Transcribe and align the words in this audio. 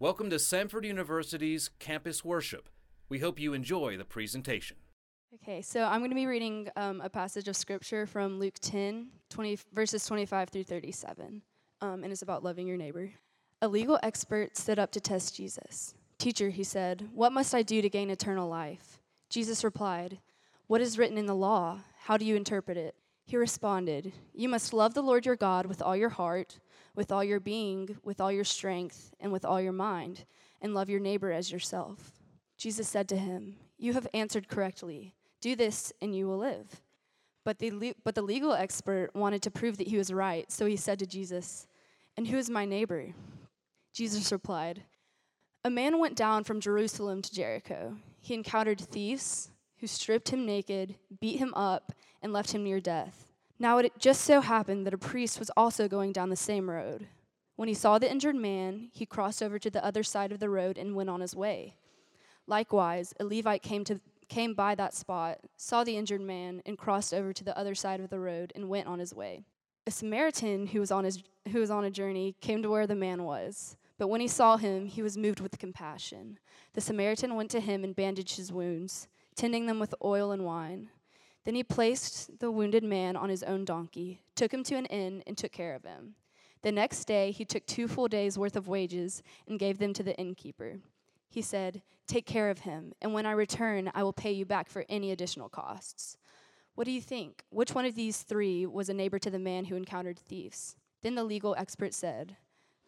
Welcome 0.00 0.30
to 0.30 0.36
Samford 0.36 0.84
University's 0.84 1.70
Campus 1.80 2.24
Worship. 2.24 2.68
We 3.08 3.18
hope 3.18 3.40
you 3.40 3.52
enjoy 3.52 3.96
the 3.96 4.04
presentation. 4.04 4.76
Okay, 5.34 5.60
so 5.60 5.82
I'm 5.82 5.98
going 5.98 6.12
to 6.12 6.14
be 6.14 6.26
reading 6.26 6.68
um, 6.76 7.00
a 7.00 7.08
passage 7.08 7.48
of 7.48 7.56
scripture 7.56 8.06
from 8.06 8.38
Luke 8.38 8.54
10, 8.60 9.08
20, 9.28 9.58
verses 9.72 10.06
25 10.06 10.50
through 10.50 10.62
37, 10.62 11.42
um, 11.80 12.04
and 12.04 12.12
it's 12.12 12.22
about 12.22 12.44
loving 12.44 12.68
your 12.68 12.76
neighbor. 12.76 13.10
A 13.60 13.66
legal 13.66 13.98
expert 14.04 14.56
stood 14.56 14.78
up 14.78 14.92
to 14.92 15.00
test 15.00 15.34
Jesus. 15.34 15.96
Teacher, 16.16 16.50
he 16.50 16.62
said, 16.62 17.08
what 17.12 17.32
must 17.32 17.52
I 17.52 17.62
do 17.62 17.82
to 17.82 17.90
gain 17.90 18.08
eternal 18.08 18.48
life? 18.48 19.00
Jesus 19.28 19.64
replied, 19.64 20.20
What 20.68 20.80
is 20.80 20.96
written 20.96 21.18
in 21.18 21.26
the 21.26 21.34
law? 21.34 21.80
How 22.04 22.16
do 22.16 22.24
you 22.24 22.36
interpret 22.36 22.76
it? 22.76 22.94
He 23.26 23.36
responded, 23.36 24.12
You 24.32 24.48
must 24.48 24.72
love 24.72 24.94
the 24.94 25.02
Lord 25.02 25.26
your 25.26 25.34
God 25.34 25.66
with 25.66 25.82
all 25.82 25.96
your 25.96 26.10
heart, 26.10 26.60
with 26.98 27.12
all 27.12 27.22
your 27.22 27.38
being, 27.38 27.96
with 28.02 28.20
all 28.20 28.32
your 28.32 28.42
strength, 28.42 29.14
and 29.20 29.30
with 29.30 29.44
all 29.44 29.60
your 29.60 29.72
mind, 29.72 30.24
and 30.60 30.74
love 30.74 30.88
your 30.88 30.98
neighbor 30.98 31.30
as 31.30 31.52
yourself. 31.52 32.10
Jesus 32.56 32.88
said 32.88 33.08
to 33.08 33.16
him, 33.16 33.54
You 33.78 33.92
have 33.92 34.08
answered 34.12 34.48
correctly. 34.48 35.14
Do 35.40 35.54
this, 35.54 35.92
and 36.02 36.12
you 36.12 36.26
will 36.26 36.38
live. 36.38 36.80
But 37.44 37.60
the, 37.60 37.70
le- 37.70 37.94
but 38.02 38.16
the 38.16 38.22
legal 38.22 38.52
expert 38.52 39.10
wanted 39.14 39.42
to 39.42 39.50
prove 39.52 39.78
that 39.78 39.86
he 39.86 39.96
was 39.96 40.12
right, 40.12 40.50
so 40.50 40.66
he 40.66 40.74
said 40.74 40.98
to 40.98 41.06
Jesus, 41.06 41.68
And 42.16 42.26
who 42.26 42.36
is 42.36 42.50
my 42.50 42.64
neighbor? 42.64 43.14
Jesus 43.94 44.32
replied, 44.32 44.82
A 45.62 45.70
man 45.70 46.00
went 46.00 46.16
down 46.16 46.42
from 46.42 46.60
Jerusalem 46.60 47.22
to 47.22 47.32
Jericho. 47.32 47.94
He 48.18 48.34
encountered 48.34 48.80
thieves 48.80 49.52
who 49.76 49.86
stripped 49.86 50.30
him 50.30 50.44
naked, 50.44 50.96
beat 51.20 51.38
him 51.38 51.54
up, 51.54 51.92
and 52.20 52.32
left 52.32 52.50
him 52.50 52.64
near 52.64 52.80
death. 52.80 53.27
Now 53.58 53.78
it 53.78 53.92
just 53.98 54.22
so 54.22 54.40
happened 54.40 54.86
that 54.86 54.94
a 54.94 54.98
priest 54.98 55.38
was 55.38 55.50
also 55.56 55.88
going 55.88 56.12
down 56.12 56.30
the 56.30 56.36
same 56.36 56.70
road. 56.70 57.08
When 57.56 57.68
he 57.68 57.74
saw 57.74 57.98
the 57.98 58.10
injured 58.10 58.36
man, 58.36 58.90
he 58.92 59.04
crossed 59.04 59.42
over 59.42 59.58
to 59.58 59.70
the 59.70 59.84
other 59.84 60.04
side 60.04 60.30
of 60.30 60.38
the 60.38 60.48
road 60.48 60.78
and 60.78 60.94
went 60.94 61.10
on 61.10 61.20
his 61.20 61.34
way. 61.34 61.74
Likewise, 62.46 63.12
a 63.18 63.24
Levite 63.24 63.62
came, 63.62 63.82
to, 63.84 64.00
came 64.28 64.54
by 64.54 64.76
that 64.76 64.94
spot, 64.94 65.40
saw 65.56 65.82
the 65.82 65.96
injured 65.96 66.20
man, 66.20 66.62
and 66.66 66.78
crossed 66.78 67.12
over 67.12 67.32
to 67.32 67.42
the 67.42 67.58
other 67.58 67.74
side 67.74 67.98
of 67.98 68.10
the 68.10 68.20
road 68.20 68.52
and 68.54 68.68
went 68.68 68.86
on 68.86 69.00
his 69.00 69.12
way. 69.12 69.42
A 69.88 69.90
Samaritan 69.90 70.68
who 70.68 70.78
was 70.78 70.92
on, 70.92 71.04
his, 71.04 71.20
who 71.50 71.58
was 71.58 71.70
on 71.70 71.84
a 71.84 71.90
journey 71.90 72.36
came 72.40 72.62
to 72.62 72.70
where 72.70 72.86
the 72.86 72.94
man 72.94 73.24
was. 73.24 73.76
But 73.98 74.08
when 74.08 74.20
he 74.20 74.28
saw 74.28 74.56
him, 74.56 74.86
he 74.86 75.02
was 75.02 75.18
moved 75.18 75.40
with 75.40 75.58
compassion. 75.58 76.38
The 76.74 76.80
Samaritan 76.80 77.34
went 77.34 77.50
to 77.50 77.60
him 77.60 77.82
and 77.82 77.96
bandaged 77.96 78.36
his 78.36 78.52
wounds, 78.52 79.08
tending 79.34 79.66
them 79.66 79.80
with 79.80 79.96
oil 80.04 80.30
and 80.30 80.44
wine. 80.44 80.90
Then 81.44 81.54
he 81.54 81.64
placed 81.64 82.40
the 82.40 82.50
wounded 82.50 82.84
man 82.84 83.16
on 83.16 83.28
his 83.28 83.42
own 83.42 83.64
donkey, 83.64 84.20
took 84.34 84.52
him 84.52 84.62
to 84.64 84.76
an 84.76 84.86
inn, 84.86 85.22
and 85.26 85.36
took 85.36 85.52
care 85.52 85.74
of 85.74 85.84
him. 85.84 86.14
The 86.62 86.72
next 86.72 87.04
day, 87.04 87.30
he 87.30 87.44
took 87.44 87.64
two 87.66 87.88
full 87.88 88.08
days' 88.08 88.38
worth 88.38 88.56
of 88.56 88.68
wages 88.68 89.22
and 89.46 89.58
gave 89.58 89.78
them 89.78 89.92
to 89.94 90.02
the 90.02 90.16
innkeeper. 90.16 90.80
He 91.30 91.42
said, 91.42 91.82
Take 92.06 92.26
care 92.26 92.50
of 92.50 92.60
him, 92.60 92.94
and 93.00 93.12
when 93.12 93.26
I 93.26 93.32
return, 93.32 93.90
I 93.94 94.02
will 94.02 94.12
pay 94.12 94.32
you 94.32 94.46
back 94.46 94.68
for 94.68 94.84
any 94.88 95.12
additional 95.12 95.48
costs. 95.48 96.16
What 96.74 96.84
do 96.84 96.90
you 96.90 97.02
think? 97.02 97.44
Which 97.50 97.74
one 97.74 97.84
of 97.84 97.94
these 97.94 98.22
three 98.22 98.64
was 98.64 98.88
a 98.88 98.94
neighbor 98.94 99.18
to 99.18 99.30
the 99.30 99.38
man 99.38 99.66
who 99.66 99.76
encountered 99.76 100.18
thieves? 100.18 100.76
Then 101.02 101.16
the 101.16 101.24
legal 101.24 101.54
expert 101.58 101.92
said, 101.92 102.36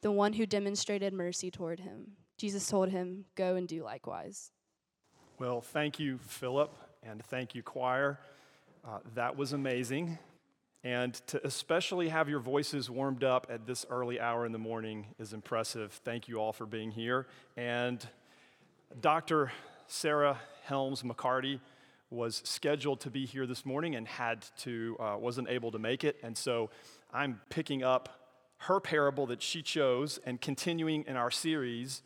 The 0.01 0.11
one 0.11 0.33
who 0.33 0.47
demonstrated 0.47 1.13
mercy 1.13 1.51
toward 1.51 1.81
him. 1.81 2.13
Jesus 2.39 2.67
told 2.67 2.89
him, 2.89 3.27
Go 3.35 3.57
and 3.57 3.69
do 3.69 3.83
likewise. 3.83 4.53
Well, 5.39 5.61
thank 5.61 5.99
you, 5.99 6.19
Philip, 6.19 6.75
and 7.03 7.23
thank 7.25 7.55
you, 7.55 7.63
choir. 7.63 8.19
Uh, 8.83 8.99
that 9.15 9.37
was 9.37 9.53
amazing. 9.53 10.19
And 10.83 11.13
to 11.27 11.47
especially 11.47 12.09
have 12.09 12.31
your 12.31 12.41
voices 12.41 12.89
warmed 12.89 13.23
up 13.23 13.47
at 13.51 13.67
this 13.67 13.85
early 13.91 14.19
hour 14.19 14.47
in 14.47 14.53
the 14.53 14.59
morning 14.59 15.09
is 15.19 15.35
impressive. 15.35 15.93
Thank 16.05 16.29
you 16.29 16.39
all 16.39 16.55
for 16.55 16.65
being 16.65 16.91
here. 16.91 17.27
And 17.59 18.07
Dr. 18.99 19.53
Sarah 19.87 20.39
Helms 20.65 21.03
McCarty 21.03 21.61
was 22.09 22.41
scheduled 22.47 23.01
to 23.01 23.11
be 23.11 23.27
here 23.27 23.47
this 23.47 23.67
morning 23.67 23.97
and 23.97 24.09
had 24.09 24.47
to, 24.61 24.97
uh, 24.99 25.17
wasn't 25.19 25.51
able 25.51 25.71
to 25.73 25.79
make 25.79 26.03
it. 26.03 26.17
And 26.23 26.37
so 26.37 26.71
I'm 27.13 27.41
picking 27.51 27.83
up 27.83 28.09
her 28.65 28.81
parable 28.81 29.27
that 29.27 29.43
she 29.43 29.61
chose 29.63 30.19
and 30.25 30.41
continuing 30.41 31.05
in 31.07 31.17
our 31.17 31.31
series 31.31 32.03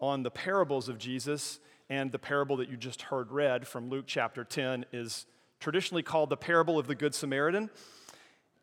on 0.00 0.22
the 0.22 0.30
parables 0.30 0.88
of 0.88 0.96
Jesus. 0.96 1.60
And 1.90 2.10
the 2.10 2.18
parable 2.18 2.56
that 2.56 2.70
you 2.70 2.78
just 2.78 3.02
heard 3.02 3.30
read 3.30 3.68
from 3.68 3.90
Luke 3.90 4.04
chapter 4.06 4.44
10 4.44 4.86
is 4.92 5.26
traditionally 5.60 6.02
called 6.02 6.30
the 6.30 6.36
parable 6.36 6.78
of 6.78 6.86
the 6.86 6.94
Good 6.94 7.14
Samaritan. 7.14 7.70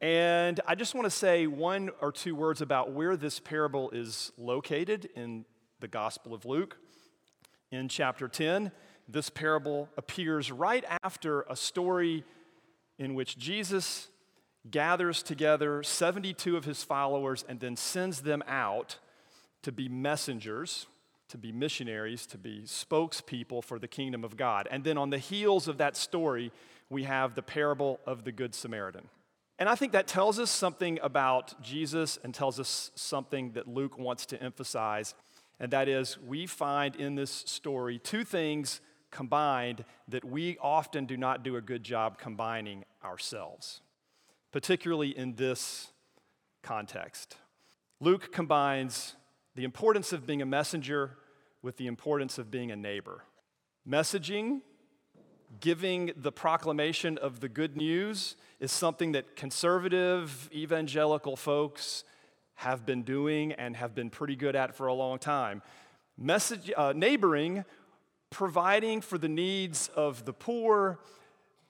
And 0.01 0.59
I 0.67 0.75
just 0.75 0.95
want 0.95 1.05
to 1.05 1.11
say 1.11 1.47
one 1.47 1.91
or 2.01 2.11
two 2.11 2.35
words 2.35 2.61
about 2.61 2.91
where 2.91 3.15
this 3.15 3.39
parable 3.39 3.91
is 3.91 4.31
located 4.37 5.09
in 5.15 5.45
the 5.79 5.87
Gospel 5.87 6.33
of 6.33 6.45
Luke. 6.45 6.77
In 7.71 7.87
chapter 7.87 8.27
10, 8.27 8.71
this 9.07 9.29
parable 9.29 9.89
appears 9.95 10.51
right 10.51 10.83
after 11.03 11.41
a 11.43 11.55
story 11.55 12.23
in 12.97 13.13
which 13.13 13.37
Jesus 13.37 14.07
gathers 14.69 15.21
together 15.21 15.83
72 15.83 16.57
of 16.57 16.65
his 16.65 16.83
followers 16.83 17.45
and 17.47 17.59
then 17.59 17.75
sends 17.75 18.21
them 18.21 18.43
out 18.47 18.97
to 19.61 19.71
be 19.71 19.87
messengers, 19.87 20.87
to 21.29 21.37
be 21.37 21.51
missionaries, 21.51 22.25
to 22.25 22.37
be 22.37 22.63
spokespeople 22.65 23.63
for 23.63 23.79
the 23.79 23.87
kingdom 23.87 24.23
of 24.23 24.35
God. 24.35 24.67
And 24.71 24.83
then 24.83 24.97
on 24.97 25.09
the 25.09 25.17
heels 25.17 25.67
of 25.67 25.77
that 25.77 25.95
story, 25.95 26.51
we 26.89 27.03
have 27.03 27.35
the 27.35 27.41
parable 27.41 27.99
of 28.05 28.23
the 28.23 28.31
Good 28.31 28.55
Samaritan. 28.55 29.09
And 29.59 29.67
I 29.67 29.75
think 29.75 29.91
that 29.93 30.07
tells 30.07 30.39
us 30.39 30.51
something 30.51 30.99
about 31.01 31.61
Jesus 31.61 32.19
and 32.23 32.33
tells 32.33 32.59
us 32.59 32.91
something 32.95 33.53
that 33.53 33.67
Luke 33.67 33.97
wants 33.97 34.25
to 34.27 34.41
emphasize. 34.41 35.15
And 35.59 35.71
that 35.71 35.87
is, 35.87 36.17
we 36.19 36.45
find 36.45 36.95
in 36.95 37.15
this 37.15 37.31
story 37.31 37.97
two 37.97 38.23
things 38.23 38.81
combined 39.09 39.83
that 40.07 40.23
we 40.23 40.57
often 40.61 41.05
do 41.05 41.17
not 41.17 41.43
do 41.43 41.55
a 41.55 41.61
good 41.61 41.83
job 41.83 42.19
combining 42.19 42.85
ourselves, 43.03 43.81
particularly 44.51 45.17
in 45.17 45.35
this 45.35 45.87
context. 46.61 47.37
Luke 47.99 48.31
combines 48.31 49.15
the 49.55 49.63
importance 49.63 50.13
of 50.13 50.27
being 50.27 50.41
a 50.41 50.45
messenger 50.45 51.17
with 51.63 51.77
the 51.77 51.87
importance 51.87 52.37
of 52.37 52.51
being 52.51 52.69
a 52.69 52.75
neighbor. 52.75 53.23
Messaging 53.89 54.61
giving 55.59 56.11
the 56.15 56.31
proclamation 56.31 57.17
of 57.17 57.39
the 57.39 57.49
good 57.49 57.77
news 57.77 58.35
is 58.59 58.71
something 58.71 59.13
that 59.13 59.35
conservative 59.35 60.49
evangelical 60.53 61.35
folks 61.35 62.03
have 62.55 62.85
been 62.85 63.03
doing 63.03 63.51
and 63.53 63.75
have 63.75 63.93
been 63.93 64.09
pretty 64.09 64.35
good 64.35 64.55
at 64.55 64.75
for 64.75 64.87
a 64.87 64.93
long 64.93 65.19
time. 65.19 65.61
Message, 66.17 66.71
uh, 66.75 66.93
neighboring, 66.95 67.63
providing 68.29 68.99
for 69.01 69.17
the 69.17 69.29
needs 69.29 69.89
of 69.95 70.25
the 70.25 70.33
poor, 70.33 70.99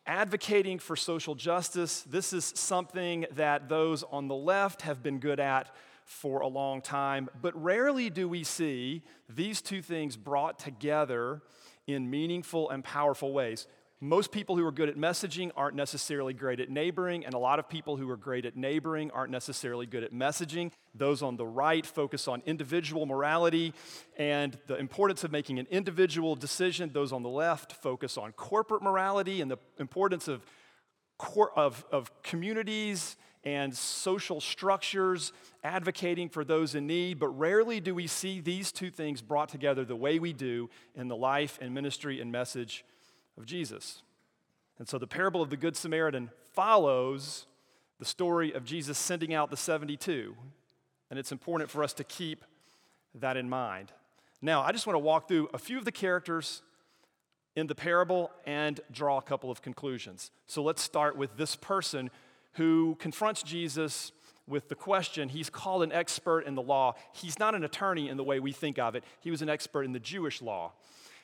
advocating 0.05 0.79
for 0.79 0.95
social 0.95 1.35
justice, 1.35 2.01
this 2.01 2.31
is 2.31 2.45
something 2.55 3.25
that 3.35 3.67
those 3.67 4.03
on 4.03 4.27
the 4.27 4.35
left 4.35 4.83
have 4.83 5.03
been 5.03 5.19
good 5.19 5.39
at 5.39 5.69
for 6.05 6.39
a 6.39 6.47
long 6.47 6.81
time, 6.81 7.29
but 7.41 7.61
rarely 7.61 8.09
do 8.09 8.29
we 8.29 8.41
see 8.41 9.03
these 9.27 9.61
two 9.61 9.81
things 9.81 10.15
brought 10.15 10.57
together 10.57 11.41
in 11.87 12.09
meaningful 12.09 12.69
and 12.69 12.83
powerful 12.83 13.33
ways. 13.33 13.65
Most 13.99 14.31
people 14.31 14.55
who 14.55 14.63
are 14.63 14.71
good 14.71 14.89
at 14.89 14.95
messaging 14.95 15.49
aren't 15.55 15.75
necessarily 15.75 16.31
great 16.31 16.59
at 16.59 16.69
neighboring, 16.69 17.25
and 17.25 17.33
a 17.33 17.39
lot 17.39 17.57
of 17.57 17.67
people 17.67 17.97
who 17.97 18.07
are 18.11 18.17
great 18.17 18.45
at 18.45 18.55
neighboring 18.55 19.09
aren't 19.09 19.31
necessarily 19.31 19.87
good 19.87 20.03
at 20.03 20.13
messaging. 20.13 20.71
Those 20.93 21.23
on 21.23 21.35
the 21.35 21.47
right 21.47 21.83
focus 21.83 22.27
on 22.27 22.43
individual 22.45 23.07
morality 23.07 23.73
and 24.15 24.55
the 24.67 24.75
importance 24.75 25.23
of 25.23 25.31
making 25.31 25.57
an 25.57 25.65
individual 25.71 26.35
decision. 26.35 26.91
Those 26.93 27.11
on 27.11 27.23
the 27.23 27.29
left 27.29 27.73
focus 27.73 28.19
on 28.19 28.33
corporate 28.33 28.83
morality 28.83 29.41
and 29.41 29.49
the 29.49 29.57
importance 29.79 30.27
of, 30.27 30.45
of, 31.55 31.83
of 31.91 32.21
communities 32.21 33.17
and 33.43 33.75
social 33.75 34.41
structures 34.41 35.31
advocating 35.63 36.29
for 36.29 36.43
those 36.43 36.75
in 36.75 36.87
need, 36.87 37.19
but 37.19 37.29
rarely 37.29 37.79
do 37.79 37.95
we 37.95 38.07
see 38.07 38.41
these 38.41 38.71
two 38.71 38.89
things 38.89 39.21
brought 39.21 39.49
together 39.49 39.85
the 39.85 39.95
way 39.95 40.19
we 40.19 40.33
do 40.33 40.69
in 40.95 41.07
the 41.07 41.15
life 41.15 41.57
and 41.61 41.73
ministry 41.73 42.19
and 42.19 42.31
message 42.31 42.83
of 43.37 43.45
Jesus. 43.45 44.01
And 44.79 44.87
so 44.87 44.97
the 44.97 45.07
parable 45.07 45.41
of 45.41 45.49
the 45.49 45.57
Good 45.57 45.75
Samaritan 45.75 46.29
follows 46.53 47.45
the 47.99 48.05
story 48.05 48.51
of 48.53 48.63
Jesus 48.63 48.97
sending 48.97 49.33
out 49.33 49.49
the 49.49 49.57
72. 49.57 50.35
And 51.09 51.17
it's 51.17 51.31
important 51.31 51.69
for 51.69 51.83
us 51.83 51.93
to 51.93 52.03
keep 52.03 52.43
that 53.15 53.37
in 53.37 53.49
mind. 53.49 53.91
Now, 54.41 54.61
I 54.61 54.71
just 54.71 54.85
want 54.85 54.95
to 54.95 54.99
walk 54.99 55.27
through 55.27 55.49
a 55.53 55.57
few 55.57 55.77
of 55.77 55.85
the 55.85 55.91
characters 55.91 56.61
in 57.55 57.65
the 57.65 57.73
parable 57.73 58.29
and 58.45 58.79
draw 58.91 59.17
a 59.17 59.21
couple 59.21 59.49
of 59.49 59.63
conclusions. 59.63 60.29
So 60.45 60.61
let's 60.61 60.81
start 60.81 61.17
with 61.17 61.37
this 61.37 61.55
person 61.55 62.11
who 62.57 62.95
confronts 62.99 63.41
Jesus 63.41 64.11
with 64.47 64.69
the 64.69 64.75
question. 64.75 65.29
He's 65.29 65.49
called 65.49 65.83
an 65.83 65.91
expert 65.91 66.41
in 66.41 66.55
the 66.55 66.61
law. 66.61 66.95
He's 67.13 67.39
not 67.39 67.55
an 67.55 67.63
attorney 67.63 68.09
in 68.09 68.17
the 68.17 68.23
way 68.23 68.39
we 68.39 68.51
think 68.51 68.77
of 68.79 68.95
it, 68.95 69.03
he 69.19 69.31
was 69.31 69.41
an 69.41 69.49
expert 69.49 69.83
in 69.83 69.93
the 69.93 69.99
Jewish 69.99 70.41
law. 70.41 70.73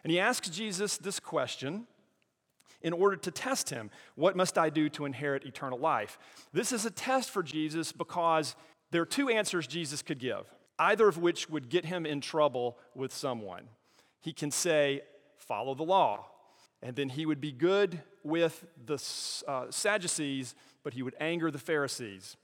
And 0.03 0.11
he 0.11 0.19
asks 0.19 0.49
Jesus 0.49 0.97
this 0.97 1.19
question 1.19 1.87
in 2.81 2.91
order 2.91 3.15
to 3.15 3.31
test 3.31 3.69
him. 3.69 3.89
What 4.15 4.35
must 4.35 4.57
I 4.57 4.69
do 4.69 4.89
to 4.89 5.05
inherit 5.05 5.45
eternal 5.45 5.79
life? 5.79 6.19
This 6.51 6.73
is 6.73 6.85
a 6.85 6.91
test 6.91 7.29
for 7.29 7.41
Jesus 7.41 7.93
because 7.93 8.55
there 8.91 9.01
are 9.01 9.05
two 9.05 9.29
answers 9.29 9.65
Jesus 9.65 10.01
could 10.01 10.19
give. 10.19 10.43
either 10.79 11.07
of 11.07 11.17
which 11.17 11.49
would 11.49 11.69
get 11.69 11.85
him 11.85 12.05
in 12.05 12.19
trouble 12.19 12.77
with 12.95 13.13
someone. 13.13 13.69
He 14.21 14.33
can 14.33 14.51
say, 14.51 15.01
Follow 15.37 15.75
the 15.75 15.83
law. 15.83 16.25
And 16.81 16.95
then 16.95 17.09
he 17.09 17.25
would 17.25 17.39
be 17.39 17.51
good 17.51 18.01
with 18.23 18.65
the 18.85 18.95
uh, 19.47 19.65
Sadducees, 19.69 20.55
but 20.83 20.93
he 20.93 21.01
would 21.01 21.15
anger 21.19 21.49
the 21.49 21.57
Pharisees. 21.57 22.37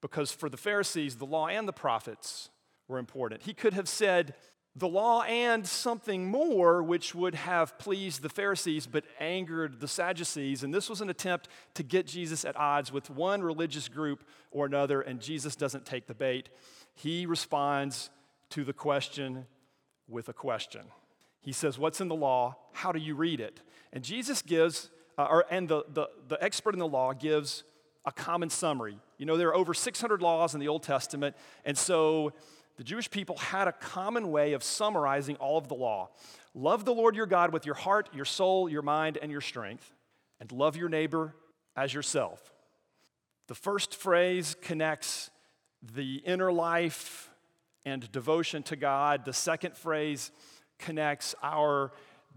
Because 0.00 0.32
for 0.32 0.48
the 0.48 0.56
Pharisees, 0.56 1.16
the 1.16 1.24
law 1.24 1.48
and 1.48 1.66
the 1.66 1.72
prophets 1.72 2.50
were 2.88 2.98
important. 2.98 3.42
He 3.42 3.54
could 3.54 3.72
have 3.72 3.88
said, 3.88 4.34
the 4.76 4.88
law 4.88 5.22
and 5.22 5.66
something 5.66 6.26
more, 6.26 6.82
which 6.82 7.14
would 7.14 7.36
have 7.36 7.78
pleased 7.78 8.22
the 8.22 8.28
Pharisees 8.28 8.88
but 8.88 9.04
angered 9.20 9.78
the 9.78 9.86
Sadducees. 9.86 10.64
And 10.64 10.74
this 10.74 10.90
was 10.90 11.00
an 11.00 11.08
attempt 11.08 11.48
to 11.74 11.84
get 11.84 12.06
Jesus 12.06 12.44
at 12.44 12.56
odds 12.56 12.90
with 12.90 13.08
one 13.08 13.42
religious 13.42 13.88
group 13.88 14.24
or 14.50 14.66
another, 14.66 15.00
and 15.00 15.20
Jesus 15.20 15.54
doesn't 15.54 15.86
take 15.86 16.06
the 16.06 16.14
bait. 16.14 16.48
He 16.94 17.24
responds 17.24 18.10
to 18.50 18.64
the 18.64 18.72
question 18.72 19.46
with 20.08 20.28
a 20.28 20.32
question. 20.32 20.82
He 21.40 21.52
says, 21.52 21.78
What's 21.78 22.00
in 22.00 22.08
the 22.08 22.16
law? 22.16 22.56
How 22.72 22.90
do 22.90 22.98
you 22.98 23.14
read 23.14 23.40
it? 23.40 23.60
And 23.92 24.02
Jesus 24.02 24.42
gives, 24.42 24.90
uh, 25.16 25.26
or, 25.30 25.44
and 25.50 25.68
the, 25.68 25.84
the, 25.88 26.08
the 26.26 26.42
expert 26.42 26.74
in 26.74 26.80
the 26.80 26.88
law 26.88 27.12
gives 27.12 27.62
a 28.04 28.12
common 28.12 28.50
summary. 28.50 28.98
You 29.18 29.26
know, 29.26 29.36
there 29.36 29.48
are 29.48 29.54
over 29.54 29.74
600 29.74 30.22
laws 30.22 30.54
in 30.54 30.60
the 30.60 30.68
Old 30.68 30.82
Testament, 30.82 31.36
and 31.64 31.76
so 31.76 32.32
the 32.76 32.84
Jewish 32.84 33.10
people 33.10 33.36
had 33.38 33.68
a 33.68 33.72
common 33.72 34.30
way 34.30 34.52
of 34.52 34.62
summarizing 34.62 35.36
all 35.36 35.56
of 35.56 35.68
the 35.68 35.74
law. 35.74 36.10
Love 36.54 36.84
the 36.84 36.94
Lord 36.94 37.16
your 37.16 37.26
God 37.26 37.52
with 37.52 37.66
your 37.66 37.74
heart, 37.74 38.08
your 38.12 38.24
soul, 38.24 38.68
your 38.68 38.82
mind, 38.82 39.18
and 39.20 39.30
your 39.30 39.40
strength, 39.40 39.92
and 40.40 40.50
love 40.52 40.76
your 40.76 40.88
neighbor 40.88 41.34
as 41.76 41.94
yourself. 41.94 42.52
The 43.46 43.54
first 43.54 43.94
phrase 43.94 44.56
connects 44.60 45.30
the 45.82 46.16
inner 46.24 46.50
life 46.50 47.30
and 47.84 48.10
devotion 48.10 48.62
to 48.64 48.76
God. 48.76 49.24
The 49.24 49.32
second 49.32 49.76
phrase 49.76 50.30
connects 50.78 51.34
our 51.42 51.92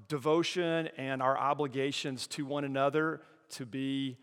devotion 0.08 0.90
and 0.98 1.22
our 1.22 1.38
obligations 1.38 2.28
to 2.28 2.46
one 2.46 2.64
another 2.64 3.22
to 3.52 3.66
be 3.66 4.18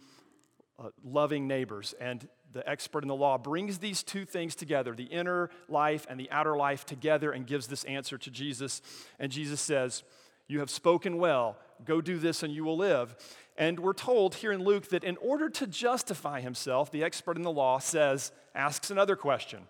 uh, 0.78 0.88
loving 1.02 1.46
neighbors. 1.46 1.94
And 2.00 2.28
the 2.52 2.68
expert 2.68 3.02
in 3.02 3.08
the 3.08 3.14
law, 3.14 3.36
brings 3.36 3.78
these 3.78 4.02
two 4.02 4.24
things 4.24 4.54
together, 4.54 4.94
the 4.94 5.04
inner 5.04 5.50
life 5.68 6.06
and 6.08 6.18
the 6.18 6.30
outer 6.30 6.56
life 6.56 6.86
together, 6.86 7.32
and 7.32 7.46
gives 7.46 7.66
this 7.66 7.84
answer 7.84 8.16
to 8.18 8.30
Jesus. 8.30 8.80
And 9.18 9.30
Jesus 9.32 9.60
says, 9.60 10.04
You 10.46 10.60
have 10.60 10.70
spoken 10.70 11.18
well. 11.18 11.56
Go 11.84 12.00
do 12.00 12.18
this 12.18 12.42
and 12.42 12.54
you 12.54 12.64
will 12.64 12.76
live. 12.76 13.16
And 13.56 13.80
we're 13.80 13.92
told 13.92 14.36
here 14.36 14.52
in 14.52 14.62
Luke 14.62 14.88
that 14.88 15.04
in 15.04 15.16
order 15.18 15.48
to 15.48 15.66
justify 15.66 16.40
himself, 16.40 16.90
the 16.90 17.04
expert 17.04 17.36
in 17.36 17.42
the 17.42 17.52
law 17.52 17.78
says, 17.78 18.32
asks 18.54 18.90
another 18.90 19.16
question 19.16 19.60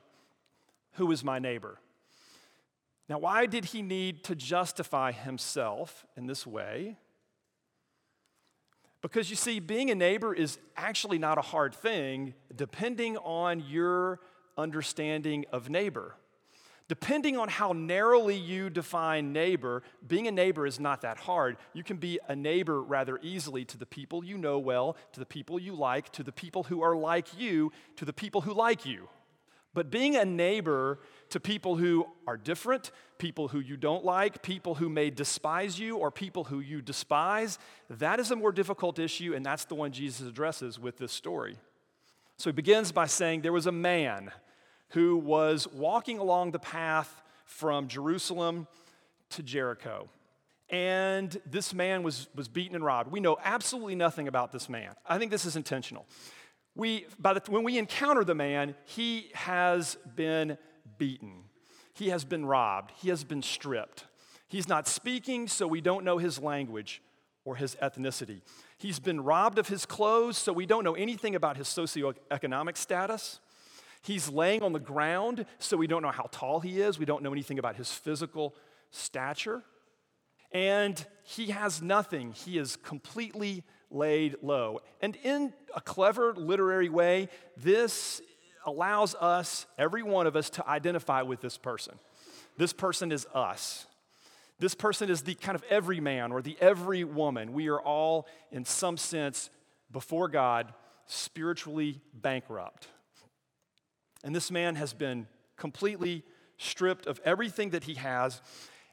Who 0.92 1.10
is 1.10 1.24
my 1.24 1.38
neighbor? 1.38 1.78
Now, 3.08 3.18
why 3.18 3.46
did 3.46 3.66
he 3.66 3.82
need 3.82 4.24
to 4.24 4.34
justify 4.34 5.12
himself 5.12 6.06
in 6.16 6.26
this 6.26 6.46
way? 6.46 6.96
Because 9.04 9.28
you 9.28 9.36
see, 9.36 9.60
being 9.60 9.90
a 9.90 9.94
neighbor 9.94 10.32
is 10.32 10.58
actually 10.78 11.18
not 11.18 11.36
a 11.36 11.42
hard 11.42 11.74
thing, 11.74 12.32
depending 12.56 13.18
on 13.18 13.60
your 13.68 14.18
understanding 14.56 15.44
of 15.52 15.68
neighbor. 15.68 16.14
Depending 16.88 17.36
on 17.36 17.50
how 17.50 17.72
narrowly 17.72 18.34
you 18.34 18.70
define 18.70 19.30
neighbor, 19.30 19.82
being 20.06 20.26
a 20.26 20.30
neighbor 20.30 20.66
is 20.66 20.80
not 20.80 21.02
that 21.02 21.18
hard. 21.18 21.58
You 21.74 21.84
can 21.84 21.98
be 21.98 22.18
a 22.28 22.34
neighbor 22.34 22.82
rather 22.82 23.18
easily 23.22 23.66
to 23.66 23.76
the 23.76 23.84
people 23.84 24.24
you 24.24 24.38
know 24.38 24.58
well, 24.58 24.96
to 25.12 25.20
the 25.20 25.26
people 25.26 25.60
you 25.60 25.74
like, 25.74 26.10
to 26.12 26.22
the 26.22 26.32
people 26.32 26.62
who 26.62 26.80
are 26.80 26.96
like 26.96 27.38
you, 27.38 27.72
to 27.96 28.06
the 28.06 28.12
people 28.14 28.40
who 28.40 28.54
like 28.54 28.86
you. 28.86 29.10
But 29.74 29.90
being 29.90 30.16
a 30.16 30.24
neighbor 30.24 31.00
to 31.30 31.40
people 31.40 31.76
who 31.76 32.06
are 32.26 32.36
different, 32.36 32.92
people 33.18 33.48
who 33.48 33.58
you 33.58 33.76
don't 33.76 34.04
like, 34.04 34.40
people 34.42 34.76
who 34.76 34.88
may 34.88 35.10
despise 35.10 35.78
you, 35.78 35.96
or 35.96 36.10
people 36.10 36.44
who 36.44 36.60
you 36.60 36.80
despise, 36.80 37.58
that 37.90 38.20
is 38.20 38.30
a 38.30 38.36
more 38.36 38.52
difficult 38.52 38.98
issue, 38.98 39.34
and 39.34 39.44
that's 39.44 39.64
the 39.64 39.74
one 39.74 39.90
Jesus 39.90 40.28
addresses 40.28 40.78
with 40.78 40.96
this 40.96 41.12
story. 41.12 41.56
So 42.38 42.50
he 42.50 42.52
begins 42.52 42.92
by 42.92 43.06
saying 43.06 43.42
there 43.42 43.52
was 43.52 43.66
a 43.66 43.72
man 43.72 44.30
who 44.90 45.16
was 45.16 45.66
walking 45.72 46.18
along 46.18 46.52
the 46.52 46.58
path 46.58 47.22
from 47.44 47.88
Jerusalem 47.88 48.68
to 49.30 49.42
Jericho. 49.42 50.08
And 50.70 51.36
this 51.46 51.74
man 51.74 52.02
was, 52.02 52.28
was 52.34 52.48
beaten 52.48 52.74
and 52.74 52.84
robbed. 52.84 53.10
We 53.10 53.20
know 53.20 53.36
absolutely 53.44 53.94
nothing 53.96 54.28
about 54.28 54.50
this 54.52 54.68
man. 54.68 54.94
I 55.06 55.18
think 55.18 55.30
this 55.30 55.44
is 55.44 55.56
intentional. 55.56 56.06
We, 56.76 57.06
by 57.18 57.34
the, 57.34 57.42
when 57.48 57.62
we 57.62 57.78
encounter 57.78 58.24
the 58.24 58.34
man, 58.34 58.74
he 58.84 59.30
has 59.34 59.96
been 60.16 60.58
beaten. 60.98 61.44
He 61.92 62.08
has 62.08 62.24
been 62.24 62.44
robbed. 62.44 62.92
He 62.96 63.08
has 63.10 63.22
been 63.22 63.42
stripped. 63.42 64.06
He's 64.48 64.68
not 64.68 64.88
speaking, 64.88 65.46
so 65.48 65.66
we 65.66 65.80
don't 65.80 66.04
know 66.04 66.18
his 66.18 66.40
language 66.40 67.00
or 67.44 67.56
his 67.56 67.76
ethnicity. 67.76 68.40
He's 68.78 68.98
been 68.98 69.22
robbed 69.22 69.58
of 69.58 69.68
his 69.68 69.86
clothes, 69.86 70.36
so 70.36 70.52
we 70.52 70.66
don't 70.66 70.84
know 70.84 70.94
anything 70.94 71.34
about 71.34 71.56
his 71.56 71.68
socioeconomic 71.68 72.76
status. 72.76 73.40
He's 74.02 74.28
laying 74.28 74.62
on 74.62 74.72
the 74.72 74.80
ground, 74.80 75.46
so 75.58 75.76
we 75.76 75.86
don't 75.86 76.02
know 76.02 76.10
how 76.10 76.28
tall 76.30 76.60
he 76.60 76.80
is. 76.80 76.98
We 76.98 77.04
don't 77.04 77.22
know 77.22 77.32
anything 77.32 77.58
about 77.58 77.76
his 77.76 77.90
physical 77.92 78.54
stature. 78.90 79.62
And 80.52 81.04
he 81.22 81.46
has 81.46 81.80
nothing. 81.80 82.32
He 82.32 82.58
is 82.58 82.76
completely 82.76 83.64
laid 83.90 84.36
low. 84.42 84.80
And 85.00 85.16
in 85.22 85.52
a 85.74 85.80
clever 85.80 86.34
literary 86.34 86.88
way, 86.88 87.28
this 87.56 88.20
allows 88.66 89.14
us, 89.14 89.66
every 89.78 90.02
one 90.02 90.26
of 90.26 90.36
us, 90.36 90.50
to 90.50 90.68
identify 90.68 91.22
with 91.22 91.40
this 91.40 91.58
person. 91.58 91.94
This 92.56 92.72
person 92.72 93.12
is 93.12 93.26
us. 93.34 93.86
This 94.58 94.74
person 94.74 95.10
is 95.10 95.22
the 95.22 95.34
kind 95.34 95.56
of 95.56 95.64
every 95.68 96.00
man 96.00 96.32
or 96.32 96.40
the 96.40 96.56
every 96.60 97.04
woman. 97.04 97.52
We 97.52 97.68
are 97.68 97.80
all, 97.80 98.26
in 98.52 98.64
some 98.64 98.96
sense, 98.96 99.50
before 99.90 100.28
God, 100.28 100.72
spiritually 101.06 102.00
bankrupt. 102.14 102.88
And 104.22 104.34
this 104.34 104.50
man 104.50 104.76
has 104.76 104.94
been 104.94 105.26
completely 105.56 106.22
stripped 106.56 107.06
of 107.06 107.20
everything 107.24 107.70
that 107.70 107.84
he 107.84 107.94
has. 107.94 108.40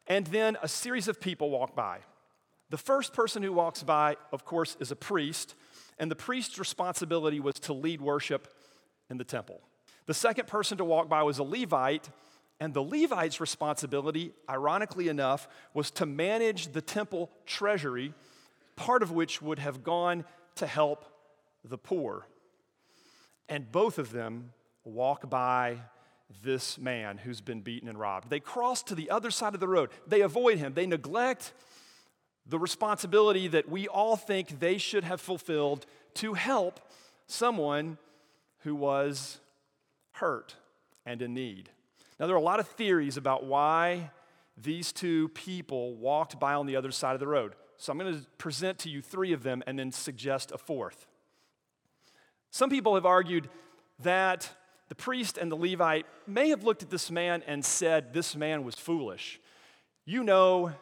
And 0.08 0.28
then 0.28 0.58
a 0.62 0.68
series 0.68 1.08
of 1.08 1.22
people 1.22 1.50
walk 1.50 1.76
by. 1.76 2.00
The 2.72 2.78
first 2.78 3.12
person 3.12 3.44
who 3.44 3.52
walks 3.52 3.84
by, 3.84 4.16
of 4.32 4.46
course, 4.46 4.78
is 4.80 4.92
a 4.92 4.96
priest, 4.96 5.56
and 6.00 6.10
the 6.10 6.16
priest's 6.16 6.58
responsibility 6.58 7.42
was 7.42 7.56
to 7.56 7.74
lead 7.74 8.00
worship 8.00 8.48
in 9.10 9.18
the 9.18 9.26
temple. 9.26 9.60
The 10.06 10.14
second 10.14 10.48
person 10.48 10.78
to 10.78 10.86
walk 10.86 11.10
by 11.10 11.22
was 11.24 11.38
a 11.38 11.44
Levite, 11.44 12.10
and 12.62 12.74
the 12.74 12.82
Levite's 12.82 13.42
responsibility, 13.42 14.32
ironically 14.50 15.10
enough, 15.10 15.50
was 15.74 15.92
to 15.92 16.06
manage 16.06 16.72
the 16.72 16.82
temple 16.82 17.30
treasury, 17.46 18.14
part 18.78 19.04
of 19.04 19.12
which 19.12 19.42
would 19.42 19.60
have 19.60 19.84
gone 19.84 20.24
to 20.56 20.66
help 20.66 21.04
the 21.66 21.78
poor. 21.78 22.26
And 23.50 23.70
both 23.70 23.98
of 24.00 24.14
them 24.14 24.54
walk 24.86 25.30
by 25.30 25.78
this 26.42 26.78
man 26.78 27.18
who's 27.18 27.42
been 27.42 27.60
beaten 27.60 27.90
and 27.90 28.00
robbed. 28.00 28.30
They 28.30 28.40
cross 28.40 28.82
to 28.84 28.96
the 28.96 29.10
other 29.10 29.30
side 29.30 29.56
of 29.56 29.60
the 29.60 29.68
road. 29.68 29.90
They 30.08 30.22
avoid 30.22 30.58
him. 30.58 30.74
They 30.74 30.88
neglect 30.88 31.52
the 32.46 32.60
responsibility 32.60 33.48
that 33.48 33.70
we 33.70 33.88
all 33.88 34.16
think 34.16 34.60
they 34.60 34.78
should 34.78 35.04
have 35.04 35.22
fulfilled 35.22 35.86
to 36.16 36.34
help 36.34 36.80
someone 37.28 37.98
who 38.60 38.76
was 38.76 39.40
hurt 40.14 40.56
and 41.06 41.22
in 41.22 41.34
need. 41.34 41.70
Now, 42.20 42.28
there 42.28 42.36
are 42.36 42.40
a 42.40 42.44
lot 42.44 42.60
of 42.60 42.68
theories 42.68 43.18
about 43.18 43.46
why 43.46 44.12
these 44.58 44.92
two 44.92 45.30
people 45.30 45.96
walked 45.96 46.40
by 46.40 46.54
on 46.54 46.68
the 46.68 46.76
other 46.76 46.92
side 46.92 47.14
of 47.14 47.20
the 47.20 47.28
road. 47.28 47.56
So 47.78 47.92
I'm 47.92 47.98
going 47.98 48.14
to 48.14 48.28
present 48.38 48.78
to 48.80 48.90
you 48.90 49.02
three 49.02 49.34
of 49.34 49.44
them 49.44 49.64
and 49.66 49.80
then 49.80 49.92
suggest 49.92 50.52
a 50.52 50.58
fourth. 50.58 51.08
Some 52.52 52.70
people 52.70 52.96
have 52.96 53.06
argued 53.06 53.50
that 54.00 54.50
the 54.90 54.96
priest 54.96 55.38
and 55.38 55.52
the 55.52 55.56
Levite 55.56 56.06
may 56.28 56.50
have 56.50 56.64
looked 56.64 56.84
at 56.84 56.90
this 56.90 57.10
man 57.10 57.44
and 57.48 57.64
said, 57.64 58.14
This 58.14 58.36
man 58.36 58.64
was 58.64 58.76
foolish. 58.76 59.40
You 60.06 60.24
know 60.24 60.74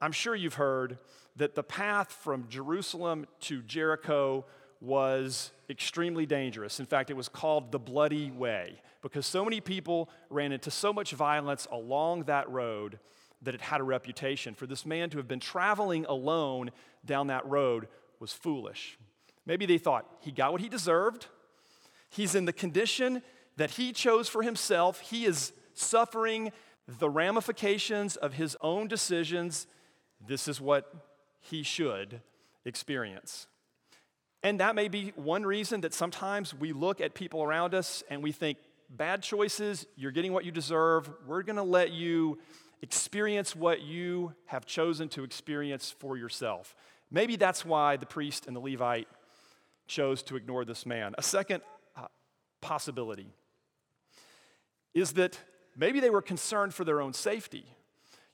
I'm 0.00 0.12
sure 0.12 0.34
you've 0.34 0.54
heard 0.54 0.98
that 1.36 1.54
the 1.54 1.62
path 1.62 2.12
from 2.12 2.48
Jerusalem 2.48 3.26
to 3.40 3.62
Jericho 3.62 4.44
was 4.80 5.50
extremely 5.70 6.26
dangerous. 6.26 6.78
In 6.78 6.86
fact, 6.86 7.10
it 7.10 7.16
was 7.16 7.28
called 7.28 7.72
the 7.72 7.78
Bloody 7.78 8.30
Way 8.30 8.80
because 9.02 9.26
so 9.26 9.44
many 9.44 9.60
people 9.60 10.08
ran 10.30 10.52
into 10.52 10.70
so 10.70 10.92
much 10.92 11.12
violence 11.12 11.66
along 11.70 12.24
that 12.24 12.48
road 12.50 12.98
that 13.42 13.54
it 13.54 13.60
had 13.60 13.80
a 13.80 13.84
reputation. 13.84 14.54
For 14.54 14.66
this 14.66 14.86
man 14.86 15.10
to 15.10 15.18
have 15.18 15.28
been 15.28 15.40
traveling 15.40 16.06
alone 16.06 16.70
down 17.04 17.28
that 17.28 17.46
road 17.46 17.88
was 18.20 18.32
foolish. 18.32 18.98
Maybe 19.46 19.66
they 19.66 19.78
thought 19.78 20.06
he 20.20 20.32
got 20.32 20.52
what 20.52 20.60
he 20.60 20.68
deserved, 20.68 21.26
he's 22.08 22.34
in 22.34 22.46
the 22.46 22.52
condition 22.52 23.22
that 23.56 23.72
he 23.72 23.92
chose 23.92 24.28
for 24.28 24.42
himself, 24.42 25.00
he 25.00 25.26
is 25.26 25.52
suffering 25.74 26.50
the 26.86 27.10
ramifications 27.10 28.16
of 28.16 28.34
his 28.34 28.56
own 28.60 28.88
decisions 28.88 29.66
this 30.26 30.48
is 30.48 30.60
what 30.60 30.92
he 31.40 31.62
should 31.62 32.20
experience. 32.64 33.46
And 34.42 34.60
that 34.60 34.74
may 34.74 34.88
be 34.88 35.12
one 35.16 35.44
reason 35.44 35.80
that 35.82 35.94
sometimes 35.94 36.54
we 36.54 36.72
look 36.72 37.00
at 37.00 37.14
people 37.14 37.42
around 37.42 37.74
us 37.74 38.02
and 38.10 38.22
we 38.22 38.30
think 38.30 38.58
bad 38.90 39.22
choices. 39.22 39.86
You're 39.96 40.12
getting 40.12 40.32
what 40.32 40.44
you 40.44 40.52
deserve. 40.52 41.10
We're 41.26 41.42
going 41.42 41.56
to 41.56 41.62
let 41.62 41.92
you 41.92 42.38
experience 42.82 43.56
what 43.56 43.80
you 43.80 44.34
have 44.46 44.66
chosen 44.66 45.08
to 45.10 45.24
experience 45.24 45.94
for 45.98 46.18
yourself. 46.18 46.76
Maybe 47.10 47.36
that's 47.36 47.64
why 47.64 47.96
the 47.96 48.06
priest 48.06 48.46
and 48.46 48.54
the 48.54 48.60
Levite 48.60 49.08
chose 49.86 50.22
to 50.24 50.36
ignore 50.36 50.64
this 50.64 50.84
man. 50.84 51.14
A 51.16 51.22
second 51.22 51.62
uh, 51.96 52.06
possibility 52.60 53.32
is 54.92 55.12
that 55.12 55.38
maybe 55.76 56.00
they 56.00 56.10
were 56.10 56.22
concerned 56.22 56.74
for 56.74 56.84
their 56.84 57.00
own 57.00 57.12
safety. 57.12 57.64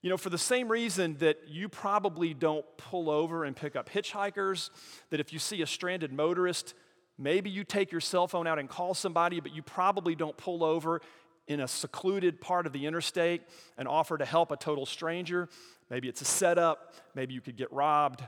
You 0.02 0.08
know, 0.08 0.16
for 0.16 0.30
the 0.30 0.38
same 0.38 0.68
reason 0.68 1.16
that 1.18 1.40
you 1.46 1.68
probably 1.68 2.32
don't 2.32 2.64
pull 2.78 3.10
over 3.10 3.44
and 3.44 3.54
pick 3.54 3.76
up 3.76 3.90
hitchhikers, 3.90 4.70
that 5.10 5.20
if 5.20 5.30
you 5.30 5.38
see 5.38 5.60
a 5.60 5.66
stranded 5.66 6.10
motorist, 6.10 6.72
maybe 7.18 7.50
you 7.50 7.64
take 7.64 7.92
your 7.92 8.00
cell 8.00 8.26
phone 8.26 8.46
out 8.46 8.58
and 8.58 8.66
call 8.66 8.94
somebody, 8.94 9.40
but 9.40 9.54
you 9.54 9.62
probably 9.62 10.14
don't 10.14 10.36
pull 10.38 10.64
over 10.64 11.02
in 11.48 11.60
a 11.60 11.68
secluded 11.68 12.40
part 12.40 12.66
of 12.66 12.72
the 12.72 12.86
interstate 12.86 13.42
and 13.76 13.86
offer 13.86 14.16
to 14.16 14.24
help 14.24 14.50
a 14.50 14.56
total 14.56 14.86
stranger. 14.86 15.50
Maybe 15.90 16.08
it's 16.08 16.22
a 16.22 16.26
setup, 16.26 16.94
maybe 17.14 17.34
you 17.34 17.42
could 17.42 17.56
get 17.56 17.70
robbed. 17.70 18.22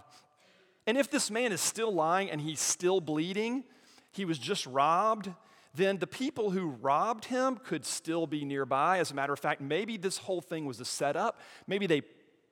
And 0.86 0.98
if 0.98 1.10
this 1.10 1.30
man 1.30 1.52
is 1.52 1.60
still 1.62 1.92
lying 1.94 2.30
and 2.30 2.40
he's 2.40 2.60
still 2.60 3.00
bleeding, 3.00 3.64
he 4.10 4.26
was 4.26 4.38
just 4.38 4.66
robbed, 4.66 5.30
then 5.74 5.98
the 5.98 6.06
people 6.06 6.50
who 6.50 6.68
robbed 6.68 7.26
him 7.26 7.56
could 7.56 7.84
still 7.84 8.26
be 8.26 8.44
nearby. 8.44 8.98
As 8.98 9.10
a 9.10 9.14
matter 9.14 9.32
of 9.32 9.38
fact, 9.38 9.60
maybe 9.60 9.96
this 9.96 10.18
whole 10.18 10.40
thing 10.40 10.66
was 10.66 10.80
a 10.80 10.84
setup. 10.84 11.40
Maybe 11.66 11.86
they 11.86 12.02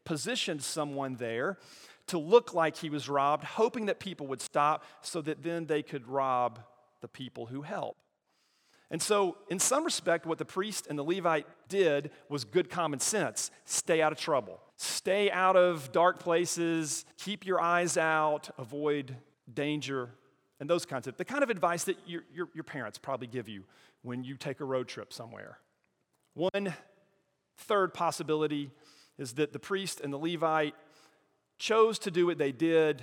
positioned 0.04 0.62
someone 0.62 1.16
there 1.16 1.58
to 2.06 2.18
look 2.18 2.54
like 2.54 2.76
he 2.76 2.90
was 2.90 3.08
robbed, 3.08 3.44
hoping 3.44 3.86
that 3.86 4.00
people 4.00 4.26
would 4.28 4.40
stop 4.40 4.84
so 5.02 5.20
that 5.22 5.42
then 5.42 5.66
they 5.66 5.82
could 5.82 6.08
rob 6.08 6.60
the 7.02 7.08
people 7.08 7.46
who 7.46 7.62
help. 7.62 7.96
And 8.90 9.00
so, 9.00 9.36
in 9.48 9.60
some 9.60 9.84
respect, 9.84 10.26
what 10.26 10.38
the 10.38 10.44
priest 10.44 10.88
and 10.88 10.98
the 10.98 11.04
Levite 11.04 11.46
did 11.68 12.10
was 12.28 12.44
good 12.44 12.68
common 12.68 12.98
sense 12.98 13.50
stay 13.64 14.02
out 14.02 14.10
of 14.10 14.18
trouble, 14.18 14.60
stay 14.76 15.30
out 15.30 15.56
of 15.56 15.92
dark 15.92 16.18
places, 16.18 17.04
keep 17.16 17.46
your 17.46 17.60
eyes 17.60 17.96
out, 17.96 18.50
avoid 18.58 19.16
danger 19.52 20.10
and 20.60 20.68
those 20.68 20.84
kinds 20.84 21.06
of 21.06 21.16
the 21.16 21.24
kind 21.24 21.42
of 21.42 21.50
advice 21.50 21.84
that 21.84 21.96
your, 22.06 22.22
your, 22.32 22.48
your 22.54 22.64
parents 22.64 22.98
probably 22.98 23.26
give 23.26 23.48
you 23.48 23.64
when 24.02 24.22
you 24.22 24.36
take 24.36 24.60
a 24.60 24.64
road 24.64 24.86
trip 24.86 25.12
somewhere. 25.12 25.58
One 26.34 26.74
third 27.56 27.92
possibility 27.92 28.70
is 29.18 29.34
that 29.34 29.52
the 29.52 29.58
priest 29.58 30.00
and 30.00 30.12
the 30.12 30.18
Levite 30.18 30.74
chose 31.58 31.98
to 32.00 32.10
do 32.10 32.26
what 32.26 32.38
they 32.38 32.52
did 32.52 33.02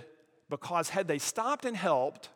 because 0.49 0.89
had 0.89 1.07
they 1.07 1.19
stopped 1.19 1.65
and 1.65 1.75
helped, 1.75 2.29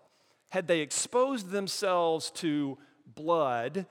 had 0.50 0.68
they 0.68 0.82
exposed 0.82 1.52
themselves 1.52 2.30
to 2.32 2.78
blood, 3.08 3.86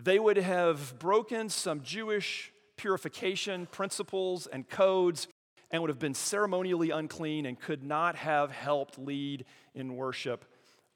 they 0.00 0.18
would 0.18 0.36
have 0.36 0.98
broken 0.98 1.48
some 1.48 1.82
Jewish 1.82 2.52
purification 2.76 3.66
principles 3.66 4.46
and 4.46 4.68
codes 4.68 5.28
and 5.72 5.82
would 5.82 5.88
have 5.88 5.98
been 5.98 6.14
ceremonially 6.14 6.90
unclean 6.90 7.46
and 7.46 7.58
could 7.58 7.82
not 7.82 8.14
have 8.14 8.52
helped 8.52 8.98
lead 8.98 9.46
in 9.74 9.96
worship. 9.96 10.44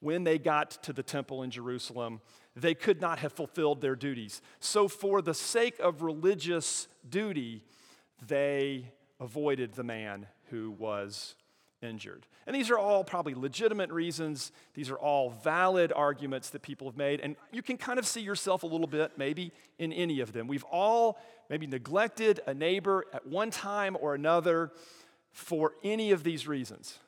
When 0.00 0.24
they 0.24 0.38
got 0.38 0.70
to 0.82 0.92
the 0.92 1.02
temple 1.02 1.42
in 1.42 1.50
Jerusalem, 1.50 2.20
they 2.54 2.74
could 2.74 3.00
not 3.00 3.18
have 3.20 3.32
fulfilled 3.32 3.80
their 3.80 3.96
duties. 3.96 4.42
So, 4.60 4.86
for 4.86 5.22
the 5.22 5.34
sake 5.34 5.78
of 5.80 6.02
religious 6.02 6.86
duty, 7.08 7.64
they 8.26 8.92
avoided 9.18 9.72
the 9.72 9.84
man 9.84 10.26
who 10.50 10.70
was 10.70 11.34
injured. 11.82 12.26
And 12.46 12.54
these 12.54 12.70
are 12.70 12.78
all 12.78 13.04
probably 13.04 13.34
legitimate 13.34 13.90
reasons. 13.90 14.52
These 14.74 14.90
are 14.90 14.96
all 14.96 15.30
valid 15.30 15.92
arguments 15.94 16.50
that 16.50 16.62
people 16.62 16.88
have 16.88 16.96
made. 16.96 17.20
And 17.20 17.36
you 17.52 17.62
can 17.62 17.76
kind 17.76 17.98
of 17.98 18.06
see 18.06 18.20
yourself 18.20 18.62
a 18.62 18.66
little 18.66 18.86
bit, 18.86 19.12
maybe, 19.16 19.52
in 19.78 19.92
any 19.92 20.20
of 20.20 20.32
them. 20.32 20.46
We've 20.46 20.64
all 20.64 21.18
maybe 21.48 21.66
neglected 21.66 22.40
a 22.46 22.54
neighbor 22.54 23.04
at 23.12 23.26
one 23.26 23.50
time 23.50 23.96
or 24.00 24.14
another 24.14 24.72
for 25.32 25.72
any 25.84 26.12
of 26.12 26.24
these 26.24 26.48
reasons. 26.48 26.98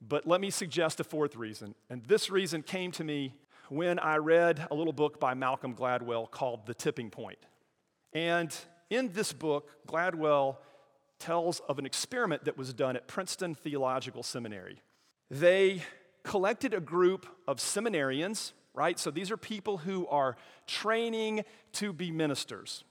But 0.00 0.26
let 0.26 0.40
me 0.40 0.50
suggest 0.50 1.00
a 1.00 1.04
fourth 1.04 1.36
reason. 1.36 1.74
And 1.90 2.04
this 2.04 2.30
reason 2.30 2.62
came 2.62 2.92
to 2.92 3.04
me 3.04 3.34
when 3.68 3.98
I 3.98 4.16
read 4.16 4.66
a 4.70 4.74
little 4.74 4.92
book 4.92 5.18
by 5.18 5.34
Malcolm 5.34 5.74
Gladwell 5.74 6.30
called 6.30 6.66
The 6.66 6.74
Tipping 6.74 7.10
Point. 7.10 7.38
And 8.12 8.54
in 8.90 9.12
this 9.12 9.32
book, 9.32 9.70
Gladwell 9.88 10.58
tells 11.18 11.60
of 11.60 11.78
an 11.78 11.86
experiment 11.86 12.44
that 12.44 12.56
was 12.56 12.72
done 12.72 12.96
at 12.96 13.06
Princeton 13.06 13.54
Theological 13.54 14.22
Seminary. 14.22 14.82
They 15.30 15.82
collected 16.22 16.74
a 16.74 16.80
group 16.80 17.26
of 17.46 17.58
seminarians, 17.58 18.52
right? 18.74 18.98
So 18.98 19.10
these 19.10 19.30
are 19.30 19.36
people 19.36 19.78
who 19.78 20.06
are 20.08 20.36
training 20.66 21.44
to 21.72 21.92
be 21.92 22.10
ministers. 22.10 22.84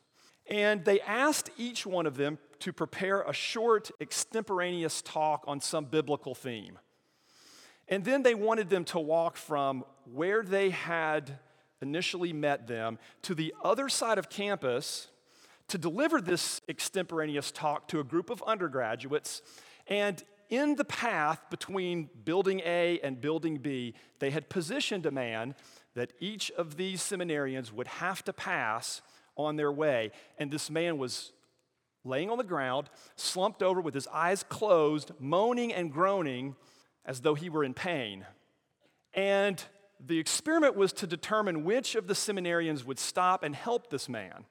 And 0.47 0.85
they 0.85 1.01
asked 1.01 1.49
each 1.57 1.85
one 1.85 2.05
of 2.05 2.17
them 2.17 2.37
to 2.59 2.71
prepare 2.71 3.21
a 3.21 3.33
short, 3.33 3.91
extemporaneous 3.99 5.01
talk 5.01 5.43
on 5.47 5.59
some 5.59 5.85
biblical 5.85 6.35
theme. 6.35 6.79
And 7.87 8.03
then 8.03 8.23
they 8.23 8.35
wanted 8.35 8.69
them 8.69 8.85
to 8.85 8.99
walk 8.99 9.37
from 9.37 9.83
where 10.11 10.43
they 10.43 10.69
had 10.69 11.39
initially 11.81 12.33
met 12.33 12.67
them 12.67 12.97
to 13.23 13.35
the 13.35 13.53
other 13.63 13.89
side 13.89 14.17
of 14.17 14.29
campus 14.29 15.07
to 15.67 15.77
deliver 15.77 16.21
this 16.21 16.61
extemporaneous 16.69 17.51
talk 17.51 17.87
to 17.89 17.99
a 17.99 18.03
group 18.03 18.29
of 18.29 18.43
undergraduates. 18.43 19.41
And 19.87 20.23
in 20.49 20.75
the 20.75 20.85
path 20.85 21.41
between 21.49 22.09
building 22.23 22.61
A 22.65 22.99
and 23.01 23.19
building 23.19 23.57
B, 23.57 23.95
they 24.19 24.29
had 24.29 24.49
positioned 24.49 25.05
a 25.05 25.11
man 25.11 25.55
that 25.95 26.13
each 26.19 26.51
of 26.51 26.77
these 26.77 27.01
seminarians 27.01 27.71
would 27.71 27.87
have 27.87 28.23
to 28.25 28.33
pass 28.33 29.01
on 29.35 29.55
their 29.55 29.71
way. 29.71 30.11
And 30.37 30.51
this 30.51 30.69
man 30.69 30.97
was 30.97 31.31
laying 32.03 32.29
on 32.29 32.37
the 32.37 32.43
ground, 32.43 32.89
slumped 33.15 33.63
over 33.63 33.81
with 33.81 33.93
his 33.93 34.07
eyes 34.07 34.43
closed, 34.43 35.11
moaning 35.19 35.73
and 35.73 35.91
groaning 35.91 36.55
as 37.05 37.21
though 37.21 37.35
he 37.35 37.49
were 37.49 37.63
in 37.63 37.73
pain. 37.73 38.25
And 39.13 39.63
the 40.05 40.19
experiment 40.19 40.75
was 40.75 40.93
to 40.93 41.07
determine 41.07 41.63
which 41.63 41.95
of 41.95 42.07
the 42.07 42.13
seminarians 42.13 42.85
would 42.85 42.99
stop 42.99 43.43
and 43.43 43.55
help 43.55 43.89
this 43.89 44.07
man. 44.07 44.45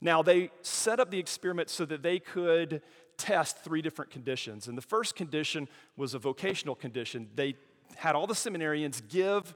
Now, 0.00 0.22
they 0.22 0.50
set 0.62 1.00
up 1.00 1.10
the 1.10 1.18
experiment 1.18 1.70
so 1.70 1.84
that 1.86 2.02
they 2.02 2.18
could 2.18 2.82
test 3.16 3.58
three 3.64 3.82
different 3.82 4.10
conditions. 4.10 4.68
And 4.68 4.76
the 4.76 4.82
first 4.82 5.16
condition 5.16 5.68
was 5.96 6.14
a 6.14 6.18
vocational 6.18 6.74
condition. 6.74 7.28
They 7.34 7.56
had 7.96 8.14
all 8.14 8.26
the 8.26 8.34
seminarians 8.34 9.00
give 9.08 9.54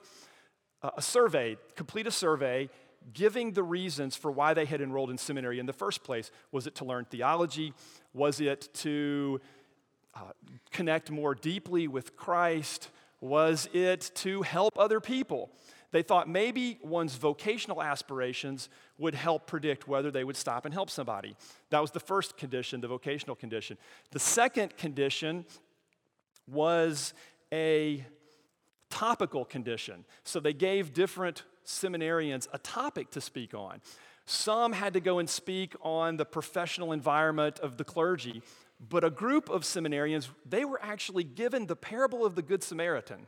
a 0.82 1.02
survey, 1.02 1.58
complete 1.76 2.06
a 2.06 2.10
survey, 2.10 2.70
giving 3.12 3.52
the 3.52 3.62
reasons 3.62 4.16
for 4.16 4.30
why 4.30 4.54
they 4.54 4.64
had 4.64 4.80
enrolled 4.80 5.10
in 5.10 5.18
seminary 5.18 5.58
in 5.58 5.66
the 5.66 5.72
first 5.72 6.02
place. 6.04 6.30
Was 6.52 6.66
it 6.66 6.74
to 6.76 6.84
learn 6.84 7.04
theology? 7.04 7.74
Was 8.14 8.40
it 8.40 8.68
to 8.74 9.40
uh, 10.14 10.32
connect 10.70 11.10
more 11.10 11.34
deeply 11.34 11.88
with 11.88 12.16
Christ? 12.16 12.90
Was 13.20 13.68
it 13.72 14.10
to 14.16 14.42
help 14.42 14.78
other 14.78 15.00
people? 15.00 15.50
They 15.92 16.02
thought 16.02 16.28
maybe 16.28 16.78
one's 16.82 17.16
vocational 17.16 17.82
aspirations 17.82 18.68
would 18.98 19.14
help 19.14 19.46
predict 19.46 19.88
whether 19.88 20.10
they 20.10 20.24
would 20.24 20.36
stop 20.36 20.64
and 20.64 20.72
help 20.72 20.88
somebody. 20.90 21.36
That 21.70 21.80
was 21.80 21.90
the 21.90 22.00
first 22.00 22.36
condition, 22.36 22.80
the 22.80 22.88
vocational 22.88 23.34
condition. 23.34 23.76
The 24.12 24.20
second 24.20 24.76
condition 24.76 25.44
was 26.46 27.12
a 27.52 28.04
topical 28.88 29.44
condition. 29.44 30.04
So 30.24 30.40
they 30.40 30.52
gave 30.52 30.92
different 30.92 31.44
seminarians 31.66 32.46
a 32.52 32.58
topic 32.58 33.10
to 33.12 33.20
speak 33.20 33.54
on. 33.54 33.80
Some 34.26 34.72
had 34.72 34.92
to 34.92 35.00
go 35.00 35.18
and 35.18 35.28
speak 35.28 35.74
on 35.82 36.16
the 36.16 36.24
professional 36.24 36.92
environment 36.92 37.58
of 37.58 37.76
the 37.76 37.84
clergy, 37.84 38.42
but 38.88 39.02
a 39.02 39.10
group 39.10 39.50
of 39.50 39.62
seminarians, 39.62 40.28
they 40.48 40.64
were 40.64 40.80
actually 40.82 41.24
given 41.24 41.66
the 41.66 41.76
parable 41.76 42.24
of 42.24 42.36
the 42.36 42.42
Good 42.42 42.62
Samaritan 42.62 43.26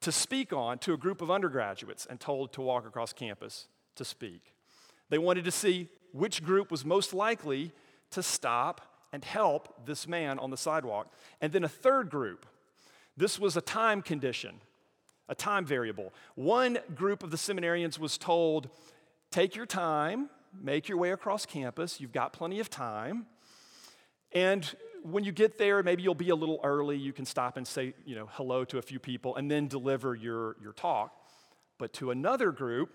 to 0.00 0.12
speak 0.12 0.52
on 0.52 0.78
to 0.78 0.92
a 0.92 0.96
group 0.96 1.20
of 1.20 1.30
undergraduates 1.30 2.06
and 2.06 2.20
told 2.20 2.52
to 2.52 2.60
walk 2.60 2.86
across 2.86 3.12
campus 3.12 3.68
to 3.96 4.04
speak. 4.04 4.54
They 5.08 5.18
wanted 5.18 5.44
to 5.44 5.50
see 5.50 5.88
which 6.12 6.44
group 6.44 6.70
was 6.70 6.84
most 6.84 7.14
likely 7.14 7.72
to 8.10 8.22
stop 8.22 8.80
and 9.12 9.24
help 9.24 9.86
this 9.86 10.08
man 10.08 10.38
on 10.38 10.50
the 10.50 10.56
sidewalk. 10.56 11.12
And 11.40 11.52
then 11.52 11.64
a 11.64 11.68
third 11.68 12.10
group. 12.10 12.46
This 13.16 13.38
was 13.38 13.56
a 13.56 13.60
time 13.60 14.02
condition, 14.02 14.56
a 15.28 15.34
time 15.34 15.64
variable. 15.64 16.12
One 16.34 16.78
group 16.94 17.22
of 17.22 17.30
the 17.30 17.36
seminarians 17.36 17.98
was 17.98 18.18
told, 18.18 18.68
take 19.30 19.54
your 19.54 19.66
time, 19.66 20.30
make 20.60 20.88
your 20.88 20.98
way 20.98 21.12
across 21.12 21.46
campus, 21.46 22.00
you've 22.00 22.12
got 22.12 22.32
plenty 22.32 22.60
of 22.60 22.70
time. 22.70 23.26
And 24.32 24.74
when 25.04 25.22
you 25.22 25.32
get 25.32 25.58
there, 25.58 25.82
maybe 25.82 26.02
you'll 26.02 26.14
be 26.14 26.30
a 26.30 26.34
little 26.34 26.60
early. 26.64 26.96
You 26.96 27.12
can 27.12 27.26
stop 27.26 27.58
and 27.58 27.66
say, 27.66 27.92
you 28.06 28.14
know, 28.14 28.28
hello 28.32 28.64
to 28.64 28.78
a 28.78 28.82
few 28.82 28.98
people 28.98 29.36
and 29.36 29.50
then 29.50 29.68
deliver 29.68 30.14
your, 30.14 30.56
your 30.62 30.72
talk. 30.72 31.14
But 31.76 31.92
to 31.94 32.10
another 32.10 32.50
group, 32.50 32.90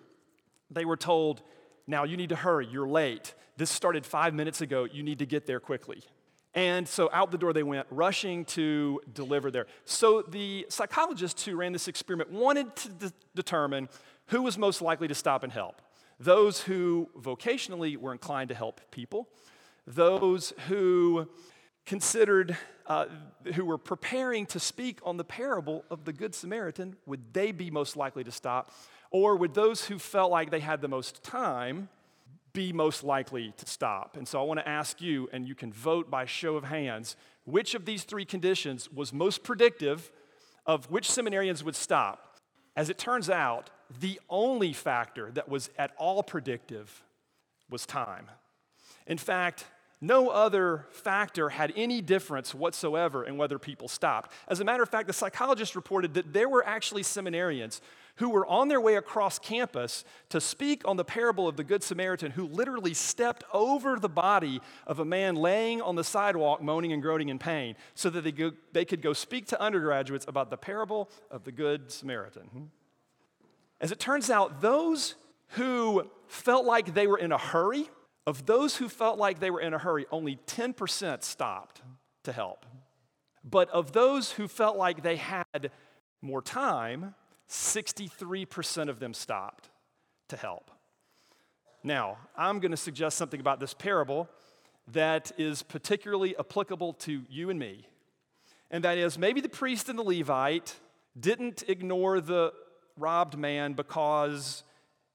they 0.72 0.86
were 0.86 0.98
told, 0.98 1.44
now 1.86 2.06
you 2.06 2.18
need 2.18 2.30
to 2.30 2.36
hurry, 2.36 2.68
you're 2.68 2.88
late. 2.88 3.36
This 3.58 3.70
started 3.70 4.06
five 4.06 4.34
minutes 4.34 4.62
ago, 4.62 4.86
you 4.86 5.04
need 5.04 5.20
to 5.20 5.28
get 5.28 5.46
there 5.46 5.60
quickly. 5.60 6.02
And 6.56 6.88
so 6.88 7.12
out 7.14 7.30
the 7.30 7.38
door 7.38 7.54
they 7.54 7.62
went, 7.62 7.86
rushing 7.92 8.44
to 8.46 9.02
deliver 9.14 9.52
there. 9.52 9.68
So 9.86 10.24
the 10.24 10.66
psychologists 10.70 11.46
who 11.46 11.56
ran 11.56 11.74
this 11.74 11.88
experiment 11.88 12.32
wanted 12.32 12.76
to 12.76 12.90
de- 12.90 13.14
determine 13.36 13.88
who 14.28 14.42
was 14.42 14.58
most 14.58 14.82
likely 14.82 15.08
to 15.08 15.16
stop 15.16 15.44
and 15.44 15.54
help 15.54 15.82
those 16.20 16.62
who 16.62 17.08
vocationally 17.18 17.96
were 17.96 18.12
inclined 18.12 18.50
to 18.50 18.56
help 18.56 18.82
people, 18.92 19.30
those 19.88 20.54
who 20.68 21.30
considered, 21.90 22.56
uh, 22.86 23.08
who 23.56 23.66
were 23.66 23.80
preparing 23.80 24.46
to 24.46 24.60
speak 24.60 25.00
on 25.04 25.18
the 25.18 25.24
parable 25.24 25.84
of 25.90 26.06
the 26.06 26.14
Good 26.14 26.36
Samaritan, 26.36 26.96
would 27.08 27.34
they 27.34 27.52
be 27.52 27.72
most 27.72 27.98
likely 27.98 28.24
to 28.24 28.32
stop? 28.32 28.72
Or 29.10 29.36
would 29.36 29.56
those 29.56 29.86
who 29.86 29.98
felt 29.98 30.30
like 30.30 30.52
they 30.52 30.60
had 30.60 30.82
the 30.82 30.88
most 30.88 31.24
time 31.24 31.90
be 32.54 32.72
most 32.72 33.04
likely 33.04 33.56
to 33.58 33.66
stop? 33.66 34.18
And 34.18 34.28
so 34.28 34.40
I 34.40 34.44
want 34.44 34.60
to 34.60 34.70
ask 34.70 35.02
you, 35.02 35.30
and 35.34 35.48
you 35.48 35.56
can 35.56 35.74
vote 35.74 36.12
by 36.12 36.26
show 36.26 36.58
of 36.58 36.66
hands, 36.66 37.16
which 37.46 37.74
of 37.74 37.86
these 37.86 38.04
three 38.04 38.26
conditions 38.26 38.92
was 38.94 39.12
most 39.12 39.42
predictive 39.42 40.12
of 40.68 40.92
which 40.92 41.10
seminarians 41.10 41.64
would 41.64 41.76
stop? 41.76 42.38
As 42.76 42.92
it 42.92 43.00
turns 43.00 43.32
out, 43.32 43.72
the 44.00 44.20
only 44.30 44.74
factor 44.74 45.32
that 45.32 45.50
was 45.50 45.72
at 45.76 45.90
all 45.98 46.22
predictive 46.22 47.02
was 47.68 47.88
time. 47.88 48.28
In 49.08 49.18
fact, 49.18 49.66
no 50.02 50.30
other 50.30 50.86
factor 50.92 51.50
had 51.50 51.74
any 51.76 52.02
difference 52.02 52.56
whatsoever 52.56 53.26
in 53.26 53.38
whether 53.38 53.60
people 53.60 53.88
stopped. 53.88 54.32
As 54.48 54.60
a 54.60 54.64
matter 54.64 54.84
of 54.84 54.90
fact, 54.90 55.08
the 55.08 55.14
psychologist 55.14 55.76
reported 55.76 56.14
that 56.14 56.32
there 56.32 56.48
were 56.48 56.66
actually 56.66 57.04
seminarians 57.04 57.82
who 58.16 58.30
were 58.30 58.46
on 58.48 58.68
their 58.68 58.82
way 58.82 58.96
across 58.96 59.40
campus 59.40 60.04
to 60.30 60.42
speak 60.42 60.86
on 60.86 60.98
the 60.98 61.06
parable 61.06 61.48
of 61.48 61.56
the 61.58 61.64
Good 61.64 61.84
Samaritan 61.84 62.32
who 62.32 62.48
literally 62.48 62.94
stepped 62.94 63.44
over 63.54 63.98
the 63.98 64.10
body 64.10 64.62
of 64.88 65.00
a 65.00 65.06
man 65.06 65.36
laying 65.36 65.82
on 65.82 65.96
the 65.96 66.04
sidewalk, 66.04 66.62
moaning 66.62 66.92
and 66.92 67.02
groaning 67.02 67.30
in 67.30 67.40
pain, 67.40 67.76
so 67.96 68.10
that 68.10 68.24
they, 68.24 68.32
go, 68.32 68.52
they 68.74 68.86
could 68.86 69.02
go 69.02 69.14
speak 69.14 69.48
to 69.48 69.62
undergraduates 69.62 70.26
about 70.28 70.50
the 70.50 70.58
parable 70.58 71.10
of 71.32 71.44
the 71.44 71.52
Good 71.52 71.92
Samaritan. 71.92 72.44
Hmm? 72.44 72.64
As 73.82 73.92
it 73.92 74.00
turns 74.00 74.30
out, 74.30 74.62
those 74.62 75.16
who 75.50 76.10
felt 76.28 76.66
like 76.66 76.94
they 76.94 77.08
were 77.08 77.18
in 77.18 77.32
a 77.32 77.38
hurry, 77.38 77.90
of 78.28 78.46
those 78.46 78.78
who 78.78 78.90
felt 78.90 79.18
like 79.18 79.40
they 79.40 79.52
were 79.52 79.62
in 79.62 79.74
a 79.74 79.78
hurry, 79.78 80.06
only 80.12 80.38
10% 80.48 81.24
stopped 81.24 81.82
to 82.24 82.32
help. 82.32 82.66
But 83.44 83.70
of 83.70 83.94
those 83.94 84.32
who 84.34 84.48
felt 84.48 84.78
like 84.78 85.02
they 85.02 85.16
had 85.16 85.72
more 86.22 86.42
time, 86.42 87.16
63% 87.50 88.90
of 88.90 89.00
them 89.00 89.14
stopped 89.14 89.70
to 90.28 90.38
help. 90.38 90.72
Now, 91.84 92.18
I'm 92.36 92.60
going 92.60 92.72
to 92.72 92.78
suggest 92.78 93.18
something 93.18 93.40
about 93.40 93.60
this 93.60 93.74
parable 93.74 94.30
that 94.92 95.32
is 95.38 95.64
particularly 95.64 96.38
applicable 96.38 96.94
to 96.94 97.24
you 97.30 97.50
and 97.50 97.60
me. 97.60 97.88
And 98.72 98.84
that 98.84 98.98
is 98.98 99.18
maybe 99.18 99.42
the 99.42 99.50
priest 99.50 99.90
and 99.90 99.98
the 99.98 100.04
Levite 100.04 100.76
didn't 101.20 101.64
ignore 101.68 102.22
the 102.22 102.54
robbed 102.98 103.38
man 103.38 103.74
because 103.74 104.64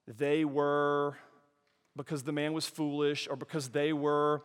they 0.06 0.44
were, 0.44 1.16
because 1.96 2.22
the 2.22 2.32
man 2.32 2.52
was 2.52 2.66
foolish 2.66 3.28
or 3.28 3.36
because 3.36 3.68
they 3.68 3.92
were, 3.92 4.42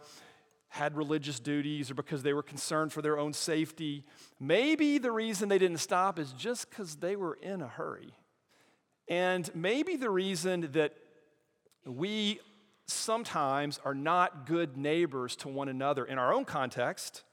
had 0.69 0.95
religious 0.95 1.39
duties 1.39 1.89
or 1.89 1.95
because 1.95 2.23
they 2.23 2.33
were 2.33 2.43
concerned 2.43 2.93
for 2.93 3.01
their 3.01 3.17
own 3.17 3.33
safety. 3.33 4.05
Maybe 4.39 4.99
the 4.99 5.11
reason 5.11 5.49
they 5.49 5.57
didn't 5.57 5.79
stop 5.79 6.19
is 6.19 6.31
just 6.33 6.69
because 6.69 6.95
they 6.97 7.15
were 7.15 7.37
in 7.41 7.61
a 7.61 7.67
hurry. 7.67 8.13
And 9.07 9.49
maybe 9.55 9.95
the 9.95 10.11
reason 10.11 10.69
that 10.73 10.93
we 11.85 12.39
sometimes 12.85 13.79
are 13.83 13.95
not 13.95 14.45
good 14.45 14.77
neighbors 14.77 15.35
to 15.37 15.47
one 15.47 15.69
another 15.69 16.05
in 16.05 16.19
our 16.19 16.33
own 16.33 16.45
context 16.45 17.23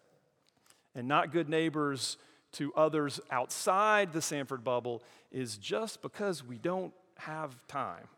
and 0.94 1.06
not 1.06 1.32
good 1.32 1.49
neighbors 1.49 2.16
to 2.52 2.73
others 2.75 3.20
outside 3.30 4.12
the 4.14 4.20
Samford 4.20 4.64
bubble 4.64 5.02
is 5.30 5.58
just 5.58 6.00
because 6.00 6.42
we 6.42 6.56
don't 6.56 6.94
have 7.18 7.54
time. 7.68 8.08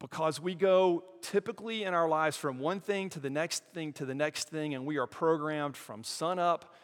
Because 0.00 0.40
we 0.40 0.54
go 0.54 1.04
typically 1.22 1.82
in 1.82 1.92
our 1.92 2.08
lives 2.08 2.36
from 2.36 2.60
one 2.60 2.80
thing 2.80 3.10
to 3.10 3.20
the 3.20 3.30
next 3.30 3.64
thing 3.74 3.92
to 3.94 4.06
the 4.06 4.14
next 4.14 4.48
thing, 4.48 4.74
and 4.74 4.86
we 4.86 4.96
are 4.96 5.06
programmed 5.08 5.76
from 5.76 6.04
sun 6.04 6.38
up 6.38 6.74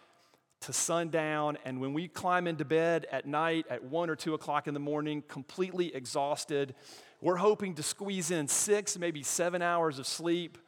to 0.63 0.73
sundown. 0.73 1.57
And 1.65 1.81
when 1.81 1.93
we 1.93 2.09
climb 2.09 2.47
into 2.47 2.65
bed 2.65 3.07
at 3.13 3.27
night 3.27 3.67
at 3.71 3.85
one 3.85 4.11
or 4.11 4.17
two 4.17 4.35
o'clock 4.35 4.67
in 4.67 4.75
the 4.75 4.81
morning, 4.81 5.23
completely 5.29 5.95
exhausted, 5.95 6.75
we're 7.21 7.37
hoping 7.37 7.75
to 7.75 7.83
squeeze 7.83 8.31
in 8.31 8.49
six, 8.49 8.99
maybe 8.99 9.23
seven 9.23 9.63
hours 9.63 9.99
of 9.99 10.07
sleep 10.07 10.59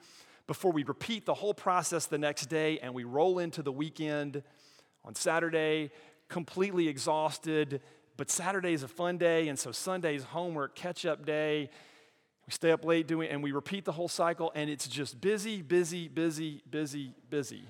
before 0.47 0.71
we 0.71 0.85
repeat 0.85 1.27
the 1.27 1.35
whole 1.35 1.55
process 1.55 2.07
the 2.07 2.19
next 2.19 2.47
day 2.47 2.79
and 2.79 2.95
we 2.95 3.05
roll 3.05 3.41
into 3.41 3.63
the 3.63 3.73
weekend 3.73 4.43
on 5.05 5.15
Saturday, 5.15 5.91
completely 6.29 6.89
exhausted, 6.89 7.81
but 8.17 8.31
Saturday 8.31 8.73
is 8.73 8.83
a 8.83 8.89
fun 8.89 9.19
day, 9.19 9.49
and 9.49 9.59
so 9.59 9.73
Sunday's 9.73 10.25
homework 10.25 10.75
catch 10.75 11.05
up 11.05 11.27
day. 11.27 11.71
We 12.47 12.53
stay 12.53 12.71
up 12.71 12.85
late 12.85 13.07
doing, 13.07 13.29
and 13.29 13.43
we 13.43 13.53
repeat 13.53 13.85
the 13.85 13.93
whole 13.93 14.09
cycle, 14.09 14.53
and 14.55 14.71
it's 14.71 14.87
just 14.87 15.21
busy, 15.21 15.63
busy, 15.63 16.07
busy, 16.07 16.63
busy, 16.71 17.13
busy. 17.29 17.65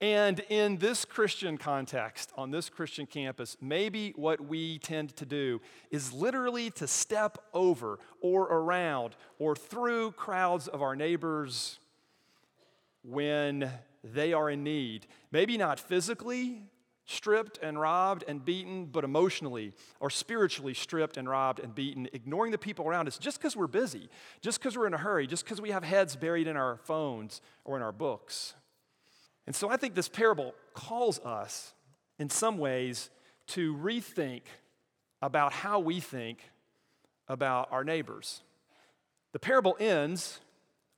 And 0.00 0.40
in 0.50 0.76
this 0.76 1.04
Christian 1.04 1.56
context, 1.56 2.30
on 2.36 2.50
this 2.50 2.68
Christian 2.68 3.06
campus, 3.06 3.56
maybe 3.62 4.12
what 4.16 4.40
we 4.40 4.78
tend 4.80 5.16
to 5.16 5.24
do 5.24 5.60
is 5.90 6.12
literally 6.12 6.70
to 6.72 6.86
step 6.86 7.38
over 7.54 7.98
or 8.20 8.42
around 8.42 9.16
or 9.38 9.56
through 9.56 10.12
crowds 10.12 10.68
of 10.68 10.82
our 10.82 10.94
neighbors 10.94 11.78
when 13.02 13.70
they 14.04 14.32
are 14.34 14.50
in 14.50 14.62
need. 14.64 15.06
Maybe 15.32 15.56
not 15.56 15.80
physically 15.80 16.62
stripped 17.06 17.58
and 17.62 17.80
robbed 17.80 18.24
and 18.26 18.44
beaten, 18.44 18.86
but 18.86 19.04
emotionally 19.04 19.72
or 20.00 20.10
spiritually 20.10 20.74
stripped 20.74 21.16
and 21.16 21.28
robbed 21.28 21.60
and 21.60 21.74
beaten, 21.74 22.08
ignoring 22.12 22.50
the 22.52 22.58
people 22.58 22.86
around 22.86 23.06
us 23.06 23.16
just 23.16 23.38
because 23.38 23.56
we're 23.56 23.68
busy, 23.68 24.08
just 24.42 24.58
because 24.58 24.76
we're 24.76 24.88
in 24.88 24.94
a 24.94 24.98
hurry, 24.98 25.26
just 25.26 25.44
because 25.44 25.60
we 25.60 25.70
have 25.70 25.84
heads 25.84 26.16
buried 26.16 26.48
in 26.48 26.56
our 26.56 26.78
phones 26.78 27.40
or 27.64 27.76
in 27.76 27.82
our 27.82 27.92
books. 27.92 28.54
And 29.46 29.54
so 29.54 29.70
I 29.70 29.76
think 29.76 29.94
this 29.94 30.08
parable 30.08 30.54
calls 30.74 31.20
us, 31.20 31.72
in 32.18 32.28
some 32.28 32.58
ways, 32.58 33.10
to 33.48 33.76
rethink 33.76 34.42
about 35.22 35.52
how 35.52 35.78
we 35.78 36.00
think 36.00 36.50
about 37.28 37.68
our 37.70 37.84
neighbors. 37.84 38.42
The 39.32 39.38
parable 39.38 39.76
ends 39.78 40.40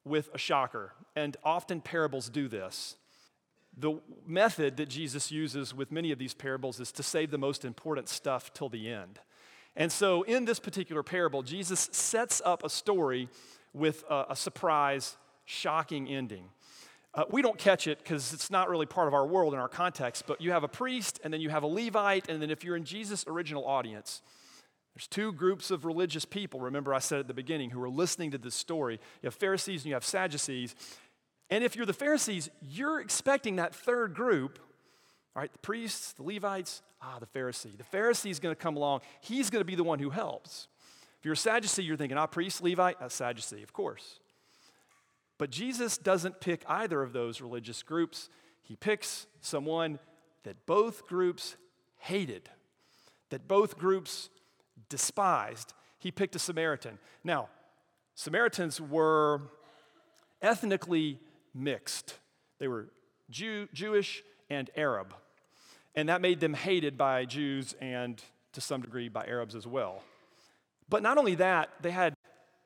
with 0.04 0.30
a 0.32 0.38
shocker, 0.38 0.94
and 1.14 1.36
often 1.44 1.82
parables 1.82 2.30
do 2.30 2.48
this. 2.48 2.96
The 3.80 4.00
method 4.26 4.76
that 4.78 4.88
Jesus 4.88 5.30
uses 5.30 5.72
with 5.72 5.92
many 5.92 6.10
of 6.10 6.18
these 6.18 6.34
parables 6.34 6.80
is 6.80 6.90
to 6.92 7.02
save 7.02 7.30
the 7.30 7.38
most 7.38 7.64
important 7.64 8.08
stuff 8.08 8.52
till 8.52 8.68
the 8.68 8.90
end. 8.90 9.20
And 9.76 9.92
so, 9.92 10.22
in 10.22 10.44
this 10.44 10.58
particular 10.58 11.04
parable, 11.04 11.42
Jesus 11.42 11.88
sets 11.92 12.42
up 12.44 12.64
a 12.64 12.68
story 12.68 13.28
with 13.72 14.02
a, 14.10 14.26
a 14.30 14.36
surprise, 14.36 15.16
shocking 15.44 16.08
ending. 16.08 16.44
Uh, 17.14 17.24
we 17.30 17.40
don't 17.40 17.58
catch 17.58 17.86
it 17.86 17.98
because 17.98 18.32
it's 18.32 18.50
not 18.50 18.68
really 18.68 18.86
part 18.86 19.08
of 19.08 19.14
our 19.14 19.26
world 19.26 19.54
in 19.54 19.60
our 19.60 19.68
context, 19.68 20.24
but 20.26 20.40
you 20.40 20.50
have 20.50 20.64
a 20.64 20.68
priest, 20.68 21.20
and 21.22 21.32
then 21.32 21.40
you 21.40 21.48
have 21.48 21.62
a 21.62 21.66
Levite, 21.66 22.28
and 22.28 22.42
then 22.42 22.50
if 22.50 22.64
you're 22.64 22.76
in 22.76 22.84
Jesus' 22.84 23.24
original 23.26 23.64
audience, 23.64 24.22
there's 24.94 25.06
two 25.06 25.32
groups 25.32 25.70
of 25.70 25.84
religious 25.84 26.24
people, 26.24 26.58
remember 26.58 26.92
I 26.92 26.98
said 26.98 27.20
at 27.20 27.28
the 27.28 27.34
beginning, 27.34 27.70
who 27.70 27.80
are 27.80 27.88
listening 27.88 28.32
to 28.32 28.38
this 28.38 28.56
story. 28.56 28.94
You 29.22 29.28
have 29.28 29.34
Pharisees 29.34 29.82
and 29.82 29.86
you 29.86 29.94
have 29.94 30.04
Sadducees. 30.04 30.74
And 31.50 31.64
if 31.64 31.76
you're 31.76 31.86
the 31.86 31.92
Pharisees, 31.92 32.50
you're 32.60 33.00
expecting 33.00 33.56
that 33.56 33.74
third 33.74 34.14
group, 34.14 34.58
all 35.34 35.42
right, 35.42 35.52
the 35.52 35.58
priests, 35.58 36.12
the 36.12 36.22
Levites, 36.22 36.82
ah, 37.00 37.18
the 37.18 37.26
Pharisee. 37.26 37.76
The 37.76 37.84
Pharisee 37.84 38.30
is 38.30 38.38
going 38.38 38.54
to 38.54 38.60
come 38.60 38.76
along. 38.76 39.00
He's 39.20 39.50
going 39.50 39.60
to 39.60 39.66
be 39.66 39.74
the 39.74 39.84
one 39.84 39.98
who 39.98 40.10
helps. 40.10 40.68
If 41.18 41.24
you're 41.24 41.34
a 41.34 41.36
Sadducee, 41.36 41.82
you're 41.82 41.96
thinking, 41.96 42.18
ah, 42.18 42.26
priest, 42.26 42.62
Levite, 42.62 42.96
a 43.00 43.10
Sadducee, 43.10 43.62
of 43.62 43.72
course. 43.72 44.20
But 45.38 45.50
Jesus 45.50 45.96
doesn't 45.96 46.40
pick 46.40 46.64
either 46.68 47.02
of 47.02 47.12
those 47.12 47.40
religious 47.40 47.82
groups. 47.82 48.28
He 48.62 48.76
picks 48.76 49.26
someone 49.40 49.98
that 50.42 50.66
both 50.66 51.06
groups 51.06 51.56
hated, 51.98 52.50
that 53.30 53.48
both 53.48 53.78
groups 53.78 54.30
despised, 54.88 55.72
he 55.98 56.10
picked 56.10 56.36
a 56.36 56.38
Samaritan. 56.38 56.98
Now, 57.24 57.48
Samaritans 58.14 58.80
were 58.80 59.42
ethnically 60.42 61.20
mixed, 61.58 62.18
they 62.58 62.68
were 62.68 62.88
Jew, 63.30 63.68
Jewish 63.72 64.22
and 64.48 64.70
Arab. 64.76 65.14
And 65.94 66.08
that 66.08 66.20
made 66.20 66.40
them 66.40 66.54
hated 66.54 66.96
by 66.96 67.24
Jews 67.24 67.74
and 67.80 68.22
to 68.52 68.60
some 68.60 68.80
degree 68.82 69.08
by 69.08 69.24
Arabs 69.24 69.54
as 69.54 69.66
well. 69.66 70.02
But 70.88 71.02
not 71.02 71.18
only 71.18 71.34
that, 71.36 71.70
they 71.82 71.90
had 71.90 72.14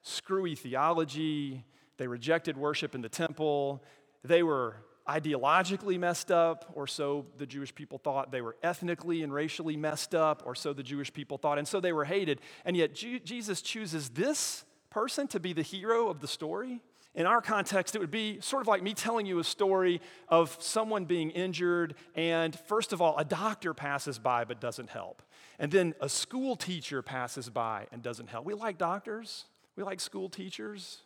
screwy 0.03 0.55
theology, 0.55 1.65
they 1.97 2.07
rejected 2.07 2.57
worship 2.57 2.95
in 2.95 3.01
the 3.01 3.09
temple, 3.09 3.83
they 4.25 4.43
were 4.43 4.77
ideologically 5.09 5.99
messed 5.99 6.31
up, 6.31 6.71
or 6.75 6.87
so 6.87 7.27
the 7.39 7.47
Jewish 7.47 7.75
people 7.75 7.99
thought. 7.99 8.31
They 8.31 8.41
were 8.41 8.57
ethnically 8.63 9.23
and 9.23 9.33
racially 9.33 9.77
messed 9.77 10.15
up, 10.15 10.43
or 10.47 10.55
so 10.55 10.73
the 10.73 10.83
Jewish 10.83 11.13
people 11.13 11.39
thought. 11.39 11.59
And 11.59 11.67
so 11.67 11.81
they 11.81 11.93
were 11.93 12.05
hated. 12.05 12.41
And 12.65 12.77
yet 12.77 12.95
Jesus 12.95 13.63
chooses 13.63 14.11
this 14.11 14.65
person 14.93 15.27
to 15.29 15.41
be 15.41 15.53
the 15.55 15.63
hero 15.63 16.09
of 16.09 16.21
the 16.21 16.29
story. 16.29 16.81
In 17.15 17.27
our 17.27 17.41
context, 17.41 17.95
it 17.95 17.99
would 17.99 18.11
be 18.11 18.41
sort 18.41 18.63
of 18.63 18.69
like 18.69 18.83
me 18.83 18.95
telling 18.95 19.27
you 19.27 19.39
a 19.39 19.45
story 19.45 20.01
of 20.29 20.57
someone 20.61 21.05
being 21.07 21.31
injured, 21.31 21.95
and 22.15 22.59
first 22.67 22.93
of 22.93 23.03
all, 23.03 23.17
a 23.19 23.25
doctor 23.25 23.75
passes 23.75 24.19
by 24.19 24.45
but 24.45 24.61
doesn't 24.61 24.91
help. 24.91 25.23
And 25.59 25.71
then 25.73 25.95
a 26.01 26.09
school 26.09 26.57
teacher 26.57 27.03
passes 27.03 27.49
by 27.49 27.87
and 27.93 28.03
doesn't 28.03 28.29
help. 28.29 28.45
We 28.45 28.55
like 28.55 28.79
doctors, 28.79 29.45
We 29.77 29.83
like 29.83 30.01
school 30.01 30.29
teachers. 30.29 30.99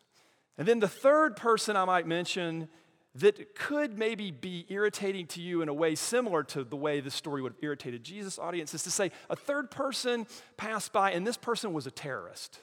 And 0.58 0.66
then 0.66 0.80
the 0.80 0.88
third 0.88 1.36
person 1.36 1.76
I 1.76 1.84
might 1.84 2.06
mention 2.06 2.68
that 3.16 3.54
could 3.54 3.98
maybe 3.98 4.30
be 4.30 4.66
irritating 4.68 5.26
to 5.26 5.40
you 5.40 5.62
in 5.62 5.68
a 5.68 5.74
way 5.74 5.94
similar 5.94 6.42
to 6.44 6.64
the 6.64 6.76
way 6.76 7.00
this 7.00 7.14
story 7.14 7.42
would 7.42 7.52
have 7.52 7.62
irritated 7.62 8.04
Jesus' 8.04 8.38
audience 8.38 8.74
is 8.74 8.82
to 8.82 8.90
say 8.90 9.10
a 9.30 9.36
third 9.36 9.70
person 9.70 10.26
passed 10.56 10.92
by 10.92 11.12
and 11.12 11.26
this 11.26 11.36
person 11.36 11.72
was 11.72 11.86
a 11.86 11.90
terrorist. 11.90 12.60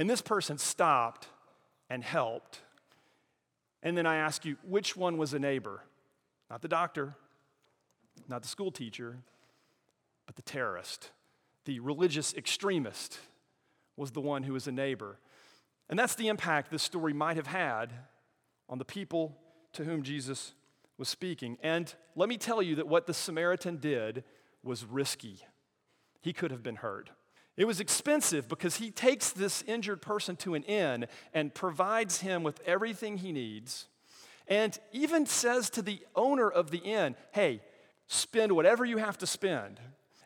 And 0.00 0.08
this 0.08 0.22
person 0.22 0.56
stopped 0.56 1.28
and 1.90 2.02
helped. 2.02 2.62
And 3.82 3.98
then 3.98 4.06
I 4.06 4.16
ask 4.16 4.46
you, 4.46 4.56
which 4.66 4.96
one 4.96 5.18
was 5.18 5.34
a 5.34 5.38
neighbor? 5.38 5.82
Not 6.48 6.62
the 6.62 6.68
doctor, 6.68 7.16
not 8.26 8.40
the 8.40 8.48
school 8.48 8.70
teacher, 8.70 9.18
but 10.24 10.36
the 10.36 10.42
terrorist, 10.42 11.10
the 11.66 11.80
religious 11.80 12.32
extremist 12.32 13.18
was 13.98 14.12
the 14.12 14.22
one 14.22 14.42
who 14.44 14.54
was 14.54 14.66
a 14.66 14.72
neighbor. 14.72 15.18
And 15.90 15.98
that's 15.98 16.14
the 16.14 16.28
impact 16.28 16.70
this 16.70 16.82
story 16.82 17.12
might 17.12 17.36
have 17.36 17.48
had 17.48 17.92
on 18.70 18.78
the 18.78 18.86
people 18.86 19.36
to 19.74 19.84
whom 19.84 20.02
Jesus 20.02 20.54
was 20.96 21.10
speaking. 21.10 21.58
And 21.62 21.92
let 22.16 22.30
me 22.30 22.38
tell 22.38 22.62
you 22.62 22.76
that 22.76 22.88
what 22.88 23.06
the 23.06 23.12
Samaritan 23.12 23.76
did 23.76 24.24
was 24.62 24.82
risky. 24.82 25.40
He 26.22 26.32
could 26.32 26.52
have 26.52 26.62
been 26.62 26.76
hurt. 26.76 27.10
It 27.60 27.66
was 27.66 27.78
expensive 27.78 28.48
because 28.48 28.76
he 28.76 28.90
takes 28.90 29.32
this 29.32 29.62
injured 29.66 30.00
person 30.00 30.34
to 30.36 30.54
an 30.54 30.62
inn 30.62 31.04
and 31.34 31.52
provides 31.52 32.22
him 32.22 32.42
with 32.42 32.58
everything 32.64 33.18
he 33.18 33.32
needs, 33.32 33.86
and 34.48 34.78
even 34.92 35.26
says 35.26 35.68
to 35.70 35.82
the 35.82 36.00
owner 36.16 36.48
of 36.48 36.70
the 36.70 36.78
inn, 36.78 37.16
Hey, 37.32 37.60
spend 38.06 38.52
whatever 38.52 38.86
you 38.86 38.96
have 38.96 39.18
to 39.18 39.26
spend. 39.26 39.78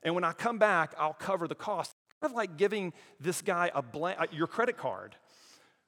And 0.05 0.15
when 0.15 0.23
I 0.23 0.31
come 0.31 0.59
back, 0.59 0.95
I'll 0.97 1.13
cover 1.13 1.49
the 1.49 1.57
cost. 1.57 1.97
Kind 2.21 2.31
of 2.31 2.37
like 2.37 2.57
giving 2.57 2.93
this 3.19 3.43
guy 3.43 3.69
a 3.75 3.83
blank, 3.83 4.21
uh, 4.21 4.27
your 4.31 4.47
credit 4.47 4.77
card 4.77 5.17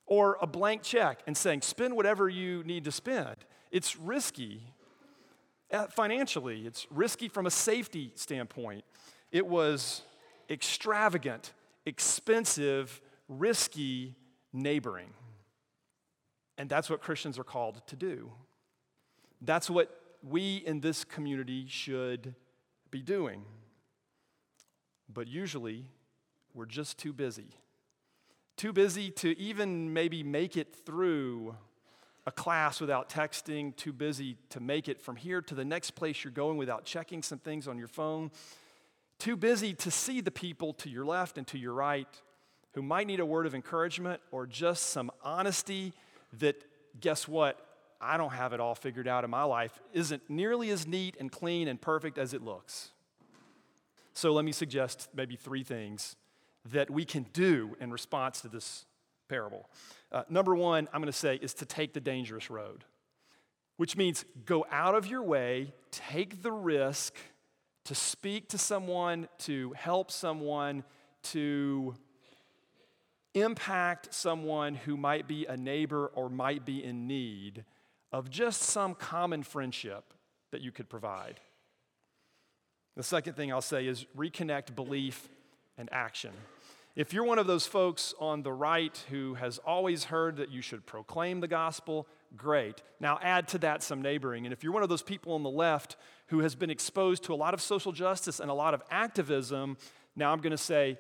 or 0.04 0.38
a 0.42 0.48
blank 0.48 0.82
check 0.82 1.20
and 1.28 1.36
saying, 1.36 1.62
spend 1.62 1.94
whatever 1.94 2.28
you 2.28 2.64
need 2.64 2.82
to 2.86 2.90
spend. 2.90 3.36
It's 3.70 3.96
risky 3.96 4.64
uh, 5.72 5.86
financially, 5.86 6.66
it's 6.66 6.88
risky 6.90 7.28
from 7.28 7.46
a 7.46 7.52
safety 7.52 8.10
standpoint. 8.16 8.84
It 9.30 9.46
was 9.46 10.02
extravagant, 10.48 11.52
expensive, 11.84 13.00
risky 13.28 14.14
neighboring. 14.52 15.10
And 16.58 16.68
that's 16.68 16.88
what 16.88 17.00
Christians 17.00 17.38
are 17.38 17.44
called 17.44 17.86
to 17.88 17.96
do. 17.96 18.32
That's 19.42 19.68
what 19.68 19.94
we 20.22 20.56
in 20.56 20.80
this 20.80 21.04
community 21.04 21.66
should 21.68 22.34
be 22.90 23.02
doing. 23.02 23.44
But 25.12 25.28
usually, 25.28 25.84
we're 26.54 26.66
just 26.66 26.98
too 26.98 27.12
busy. 27.12 27.48
Too 28.56 28.72
busy 28.72 29.10
to 29.12 29.38
even 29.38 29.92
maybe 29.92 30.22
make 30.22 30.56
it 30.56 30.74
through 30.86 31.54
a 32.26 32.32
class 32.32 32.80
without 32.80 33.08
texting, 33.08 33.76
too 33.76 33.92
busy 33.92 34.36
to 34.50 34.58
make 34.58 34.88
it 34.88 35.00
from 35.00 35.14
here 35.14 35.40
to 35.42 35.54
the 35.54 35.64
next 35.64 35.92
place 35.92 36.24
you're 36.24 36.32
going 36.32 36.56
without 36.56 36.84
checking 36.84 37.22
some 37.22 37.38
things 37.38 37.68
on 37.68 37.78
your 37.78 37.86
phone, 37.86 38.30
too 39.18 39.36
busy 39.36 39.74
to 39.74 39.90
see 39.90 40.20
the 40.20 40.30
people 40.30 40.72
to 40.74 40.88
your 40.88 41.04
left 41.04 41.38
and 41.38 41.46
to 41.48 41.58
your 41.58 41.72
right 41.72 42.08
who 42.74 42.82
might 42.82 43.06
need 43.06 43.20
a 43.20 43.26
word 43.26 43.46
of 43.46 43.54
encouragement 43.54 44.20
or 44.30 44.46
just 44.46 44.90
some 44.90 45.10
honesty 45.22 45.94
that, 46.40 46.56
guess 47.00 47.26
what, 47.26 47.58
I 48.00 48.18
don't 48.18 48.32
have 48.32 48.52
it 48.52 48.60
all 48.60 48.74
figured 48.74 49.08
out 49.08 49.24
in 49.24 49.30
my 49.30 49.44
life, 49.44 49.80
isn't 49.94 50.28
nearly 50.28 50.68
as 50.68 50.86
neat 50.86 51.16
and 51.18 51.32
clean 51.32 51.68
and 51.68 51.80
perfect 51.80 52.18
as 52.18 52.34
it 52.34 52.42
looks. 52.42 52.90
So 54.12 54.32
let 54.32 54.44
me 54.44 54.52
suggest 54.52 55.08
maybe 55.14 55.36
three 55.36 55.64
things 55.64 56.16
that 56.72 56.90
we 56.90 57.06
can 57.06 57.24
do 57.32 57.76
in 57.80 57.90
response 57.90 58.42
to 58.42 58.48
this 58.48 58.84
parable. 59.28 59.70
Uh, 60.12 60.24
number 60.28 60.54
one, 60.54 60.88
I'm 60.92 61.00
going 61.00 61.12
to 61.12 61.18
say, 61.18 61.36
is 61.36 61.54
to 61.54 61.64
take 61.64 61.94
the 61.94 62.00
dangerous 62.00 62.50
road, 62.50 62.84
which 63.78 63.96
means 63.96 64.24
go 64.44 64.66
out 64.70 64.94
of 64.94 65.06
your 65.06 65.22
way, 65.22 65.72
take 65.90 66.42
the 66.42 66.52
risk 66.52 67.14
to 67.86 67.94
speak 67.94 68.48
to 68.48 68.58
someone, 68.58 69.28
to 69.38 69.72
help 69.72 70.10
someone, 70.10 70.84
to 71.22 71.94
impact 73.34 74.12
someone 74.12 74.74
who 74.74 74.96
might 74.96 75.28
be 75.28 75.46
a 75.46 75.56
neighbor 75.56 76.06
or 76.14 76.28
might 76.28 76.64
be 76.64 76.82
in 76.82 77.06
need 77.06 77.64
of 78.10 78.30
just 78.30 78.62
some 78.62 78.94
common 78.94 79.42
friendship 79.42 80.14
that 80.50 80.60
you 80.62 80.72
could 80.72 80.88
provide. 80.88 81.38
The 82.96 83.02
second 83.02 83.34
thing 83.34 83.52
I'll 83.52 83.60
say 83.60 83.86
is 83.86 84.06
reconnect 84.16 84.74
belief 84.74 85.28
and 85.76 85.88
action. 85.92 86.32
If 86.96 87.12
you're 87.12 87.24
one 87.24 87.38
of 87.38 87.46
those 87.46 87.66
folks 87.66 88.14
on 88.18 88.42
the 88.42 88.54
right 88.54 88.96
who 89.10 89.34
has 89.34 89.58
always 89.58 90.04
heard 90.04 90.38
that 90.38 90.50
you 90.50 90.62
should 90.62 90.86
proclaim 90.86 91.40
the 91.40 91.48
gospel, 91.48 92.08
great. 92.38 92.82
Now 93.00 93.18
add 93.22 93.48
to 93.48 93.58
that 93.58 93.82
some 93.82 94.00
neighboring. 94.00 94.46
And 94.46 94.52
if 94.54 94.64
you're 94.64 94.72
one 94.72 94.82
of 94.82 94.88
those 94.88 95.02
people 95.02 95.34
on 95.34 95.42
the 95.42 95.50
left 95.50 95.98
who 96.28 96.38
has 96.38 96.54
been 96.54 96.70
exposed 96.70 97.24
to 97.24 97.34
a 97.34 97.36
lot 97.36 97.52
of 97.52 97.60
social 97.60 97.92
justice 97.92 98.40
and 98.40 98.50
a 98.50 98.54
lot 98.54 98.72
of 98.72 98.82
activism, 98.90 99.76
now 100.16 100.32
I'm 100.32 100.40
going 100.40 100.52
to 100.52 100.56
say, 100.56 100.96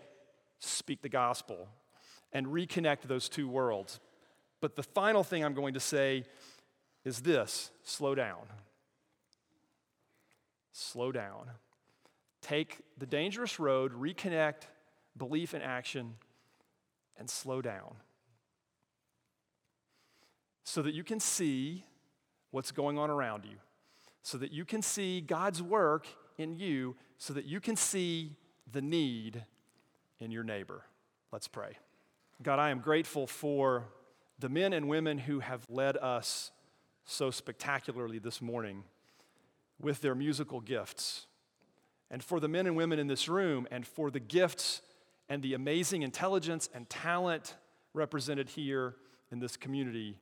speak 0.58 1.00
the 1.00 1.08
gospel 1.08 1.66
and 2.30 2.46
reconnect 2.46 3.02
those 3.04 3.30
two 3.30 3.48
worlds. 3.48 3.98
But 4.60 4.76
the 4.76 4.82
final 4.82 5.24
thing 5.24 5.46
I'm 5.46 5.54
going 5.54 5.74
to 5.74 5.80
say 5.80 6.24
is 7.06 7.20
this 7.20 7.70
slow 7.84 8.14
down. 8.14 8.42
Slow 10.72 11.10
down. 11.10 11.52
Take 12.42 12.82
the 12.98 13.06
dangerous 13.06 13.58
road, 13.58 13.94
reconnect 13.94 14.66
belief 15.18 15.54
in 15.54 15.62
action, 15.62 16.14
and 17.18 17.30
slow 17.30 17.62
down 17.62 17.96
so 20.66 20.82
that 20.82 20.94
you 20.94 21.04
can 21.04 21.20
see 21.20 21.84
what's 22.50 22.72
going 22.72 22.98
on 22.98 23.08
around 23.08 23.44
you, 23.44 23.56
so 24.22 24.36
that 24.36 24.50
you 24.50 24.64
can 24.64 24.82
see 24.82 25.20
God's 25.20 25.62
work 25.62 26.06
in 26.36 26.56
you, 26.56 26.96
so 27.18 27.32
that 27.32 27.44
you 27.44 27.60
can 27.60 27.76
see 27.76 28.36
the 28.70 28.82
need 28.82 29.44
in 30.18 30.30
your 30.32 30.42
neighbor. 30.42 30.82
Let's 31.32 31.46
pray. 31.46 31.78
God, 32.42 32.58
I 32.58 32.70
am 32.70 32.80
grateful 32.80 33.26
for 33.26 33.84
the 34.38 34.48
men 34.48 34.72
and 34.72 34.88
women 34.88 35.18
who 35.18 35.38
have 35.38 35.64
led 35.70 35.96
us 35.96 36.50
so 37.04 37.30
spectacularly 37.30 38.18
this 38.18 38.42
morning 38.42 38.82
with 39.80 40.00
their 40.00 40.14
musical 40.16 40.60
gifts, 40.60 41.26
and 42.10 42.24
for 42.24 42.40
the 42.40 42.48
men 42.48 42.66
and 42.66 42.76
women 42.76 42.98
in 42.98 43.06
this 43.06 43.28
room, 43.28 43.68
and 43.70 43.86
for 43.86 44.10
the 44.10 44.20
gifts 44.20 44.82
and 45.28 45.42
the 45.42 45.54
amazing 45.54 46.02
intelligence 46.02 46.68
and 46.74 46.88
talent 46.88 47.56
represented 47.94 48.48
here 48.50 48.96
in 49.30 49.38
this 49.40 49.56
community. 49.56 50.18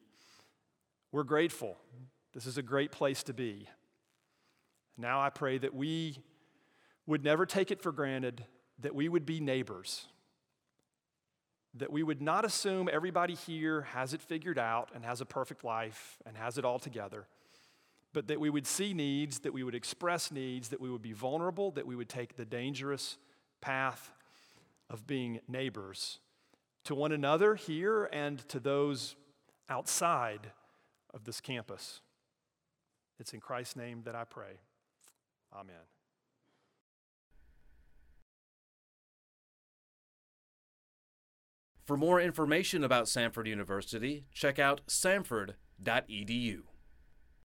We're 1.12 1.24
grateful. 1.24 1.76
This 2.32 2.46
is 2.46 2.58
a 2.58 2.62
great 2.62 2.90
place 2.90 3.22
to 3.24 3.34
be. 3.34 3.68
Now 4.96 5.20
I 5.20 5.30
pray 5.30 5.58
that 5.58 5.74
we 5.74 6.18
would 7.06 7.24
never 7.24 7.46
take 7.46 7.70
it 7.70 7.82
for 7.82 7.92
granted 7.92 8.44
that 8.80 8.94
we 8.94 9.08
would 9.08 9.26
be 9.26 9.40
neighbors, 9.40 10.06
that 11.74 11.92
we 11.92 12.02
would 12.02 12.22
not 12.22 12.44
assume 12.44 12.88
everybody 12.92 13.34
here 13.34 13.82
has 13.82 14.14
it 14.14 14.22
figured 14.22 14.58
out 14.58 14.90
and 14.94 15.04
has 15.04 15.20
a 15.20 15.26
perfect 15.26 15.64
life 15.64 16.18
and 16.26 16.36
has 16.36 16.58
it 16.58 16.64
all 16.64 16.78
together, 16.78 17.26
but 18.12 18.28
that 18.28 18.40
we 18.40 18.50
would 18.50 18.66
see 18.66 18.94
needs, 18.94 19.40
that 19.40 19.52
we 19.52 19.62
would 19.62 19.74
express 19.74 20.32
needs, 20.32 20.68
that 20.68 20.80
we 20.80 20.90
would 20.90 21.02
be 21.02 21.12
vulnerable, 21.12 21.70
that 21.72 21.86
we 21.86 21.94
would 21.94 22.08
take 22.08 22.36
the 22.36 22.44
dangerous 22.44 23.18
path 23.60 24.10
of 24.90 25.06
being 25.06 25.40
neighbors 25.48 26.18
to 26.84 26.94
one 26.94 27.12
another 27.12 27.54
here 27.54 28.04
and 28.12 28.46
to 28.48 28.60
those 28.60 29.16
outside 29.68 30.52
of 31.12 31.24
this 31.24 31.40
campus. 31.40 32.00
It's 33.18 33.32
in 33.32 33.40
Christ's 33.40 33.76
name 33.76 34.02
that 34.04 34.14
I 34.14 34.24
pray. 34.24 34.60
Amen. 35.54 35.76
For 41.84 41.96
more 41.96 42.20
information 42.20 42.82
about 42.82 43.04
Samford 43.04 43.46
University, 43.46 44.24
check 44.32 44.58
out 44.58 44.80
samford.edu. 44.86 46.62